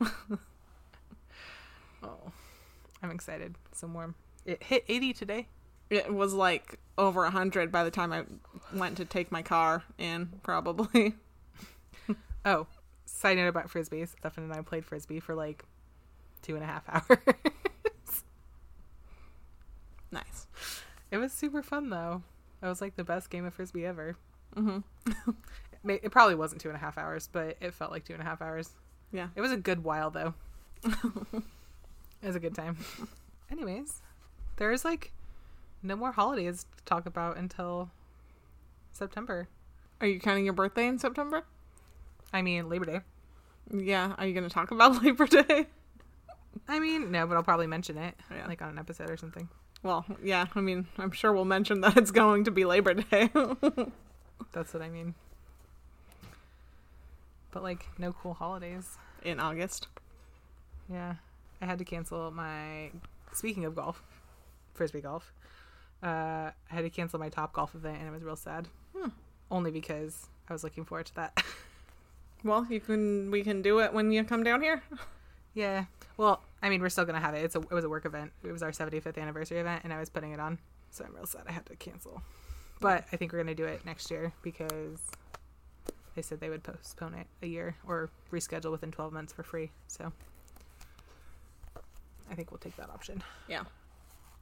[0.00, 0.08] oh,
[3.02, 3.56] I'm excited.
[3.72, 4.14] Some warm.
[4.44, 5.48] It hit 80 today.
[5.90, 8.24] It was like over 100 by the time I
[8.72, 11.14] went to take my car in, probably.
[12.44, 12.66] Oh,
[13.04, 14.08] side note about frisbees.
[14.18, 15.64] Stefan and I played frisbee for like
[16.42, 18.22] two and a half hours.
[20.10, 20.46] Nice.
[21.10, 22.22] it was super fun though.
[22.62, 24.16] It was like the best game of frisbee ever.
[24.54, 25.14] hmm It
[25.84, 28.22] may- It probably wasn't two and a half hours, but it felt like two and
[28.22, 28.70] a half hours.
[29.12, 29.28] Yeah.
[29.34, 30.34] It was a good while though.
[30.84, 32.76] it was a good time.
[33.50, 34.02] Anyways,
[34.56, 35.12] there's like
[35.82, 37.90] no more holidays to talk about until
[38.92, 39.48] September.
[40.00, 41.44] Are you counting your birthday in September?
[42.32, 43.00] I mean, Labor Day.
[43.72, 44.14] Yeah.
[44.18, 45.66] Are you going to talk about Labor Day?
[46.68, 48.46] I mean, no, but I'll probably mention it Yeah.
[48.46, 49.48] like on an episode or something.
[49.82, 50.46] Well, yeah.
[50.54, 53.30] I mean, I'm sure we'll mention that it's going to be Labor Day.
[54.52, 55.14] That's what I mean.
[57.50, 58.96] But like no cool holidays.
[59.24, 59.88] in August.
[60.90, 61.14] Yeah.
[61.60, 62.90] I had to cancel my
[63.32, 64.02] speaking of golf,
[64.74, 65.32] frisbee golf.
[66.02, 68.68] Uh I had to cancel my top golf event and it was real sad.
[68.96, 69.10] Hmm.
[69.50, 71.42] Only because I was looking forward to that.
[72.44, 74.82] Well, you can we can do it when you come down here.
[75.54, 75.84] Yeah.
[76.16, 77.44] Well, I mean, we're still going to have it.
[77.44, 78.32] It's a it was a work event.
[78.44, 80.58] It was our 75th anniversary event and I was putting it on.
[80.90, 82.22] So I'm real sad I had to cancel.
[82.80, 85.00] But I think we're going to do it next year because
[86.14, 89.70] they said they would postpone it a year or reschedule within 12 months for free.
[89.86, 90.12] So
[92.30, 93.22] I think we'll take that option.
[93.48, 93.62] Yeah.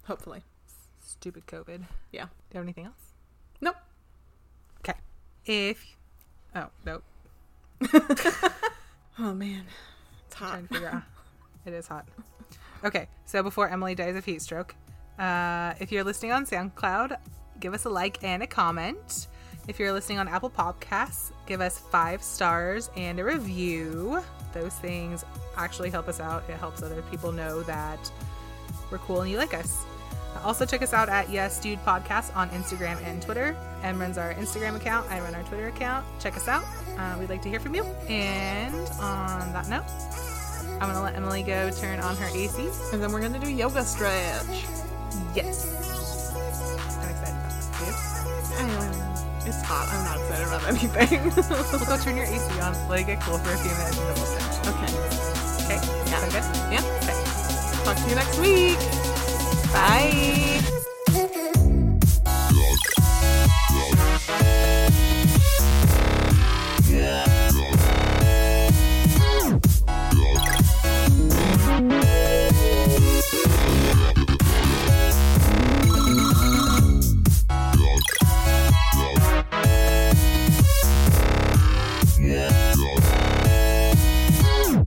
[0.05, 0.43] Hopefully.
[1.05, 1.83] Stupid COVID.
[2.13, 2.25] Yeah.
[2.25, 3.13] Do you have anything else?
[3.61, 3.77] Nope.
[4.81, 4.99] Okay.
[5.45, 5.97] If.
[6.55, 7.05] Oh, nope.
[9.23, 9.65] Oh man,
[10.41, 10.51] hot.
[10.51, 11.03] trying to figure out.
[11.67, 12.09] It is hot.
[12.85, 14.75] Okay, so before Emily dies of heat stroke,
[15.19, 17.19] uh, if you're listening on SoundCloud,
[17.61, 19.27] give us a like and a comment.
[19.69, 24.23] If you're listening on Apple Podcasts, give us five stars and a review.
[24.55, 25.23] Those things
[25.59, 26.49] actually help us out.
[26.49, 28.11] It helps other people know that
[28.91, 29.85] we're cool and you like us.
[30.43, 33.55] Also, check us out at Yes Dude Podcast on Instagram and Twitter.
[33.83, 35.11] Em runs our Instagram account.
[35.11, 36.07] I run our Twitter account.
[36.21, 36.65] Check us out.
[36.97, 37.85] Uh, we'd like to hear from you.
[38.09, 39.85] And on that note,
[40.81, 43.85] I'm gonna let Emily go turn on her AC, and then we're gonna do yoga
[43.85, 44.65] stretch.
[45.35, 45.67] Yes.
[46.97, 47.99] I'm excited about this.
[48.59, 49.47] Yep.
[49.47, 49.89] It's hot.
[49.93, 51.23] I'm not excited about anything.
[51.79, 54.09] we'll go turn your AC on, let it get cool for a few minutes, and
[54.09, 54.69] then we'll stretch.
[54.69, 54.91] Okay.
[55.65, 55.81] Okay.
[56.09, 56.19] Yeah.
[56.19, 56.45] Sound good?
[56.73, 56.85] Yeah.
[57.03, 57.17] Okay.
[57.85, 58.79] Talk to you next week.
[59.73, 60.61] Bye.
[64.29, 64.77] Bye.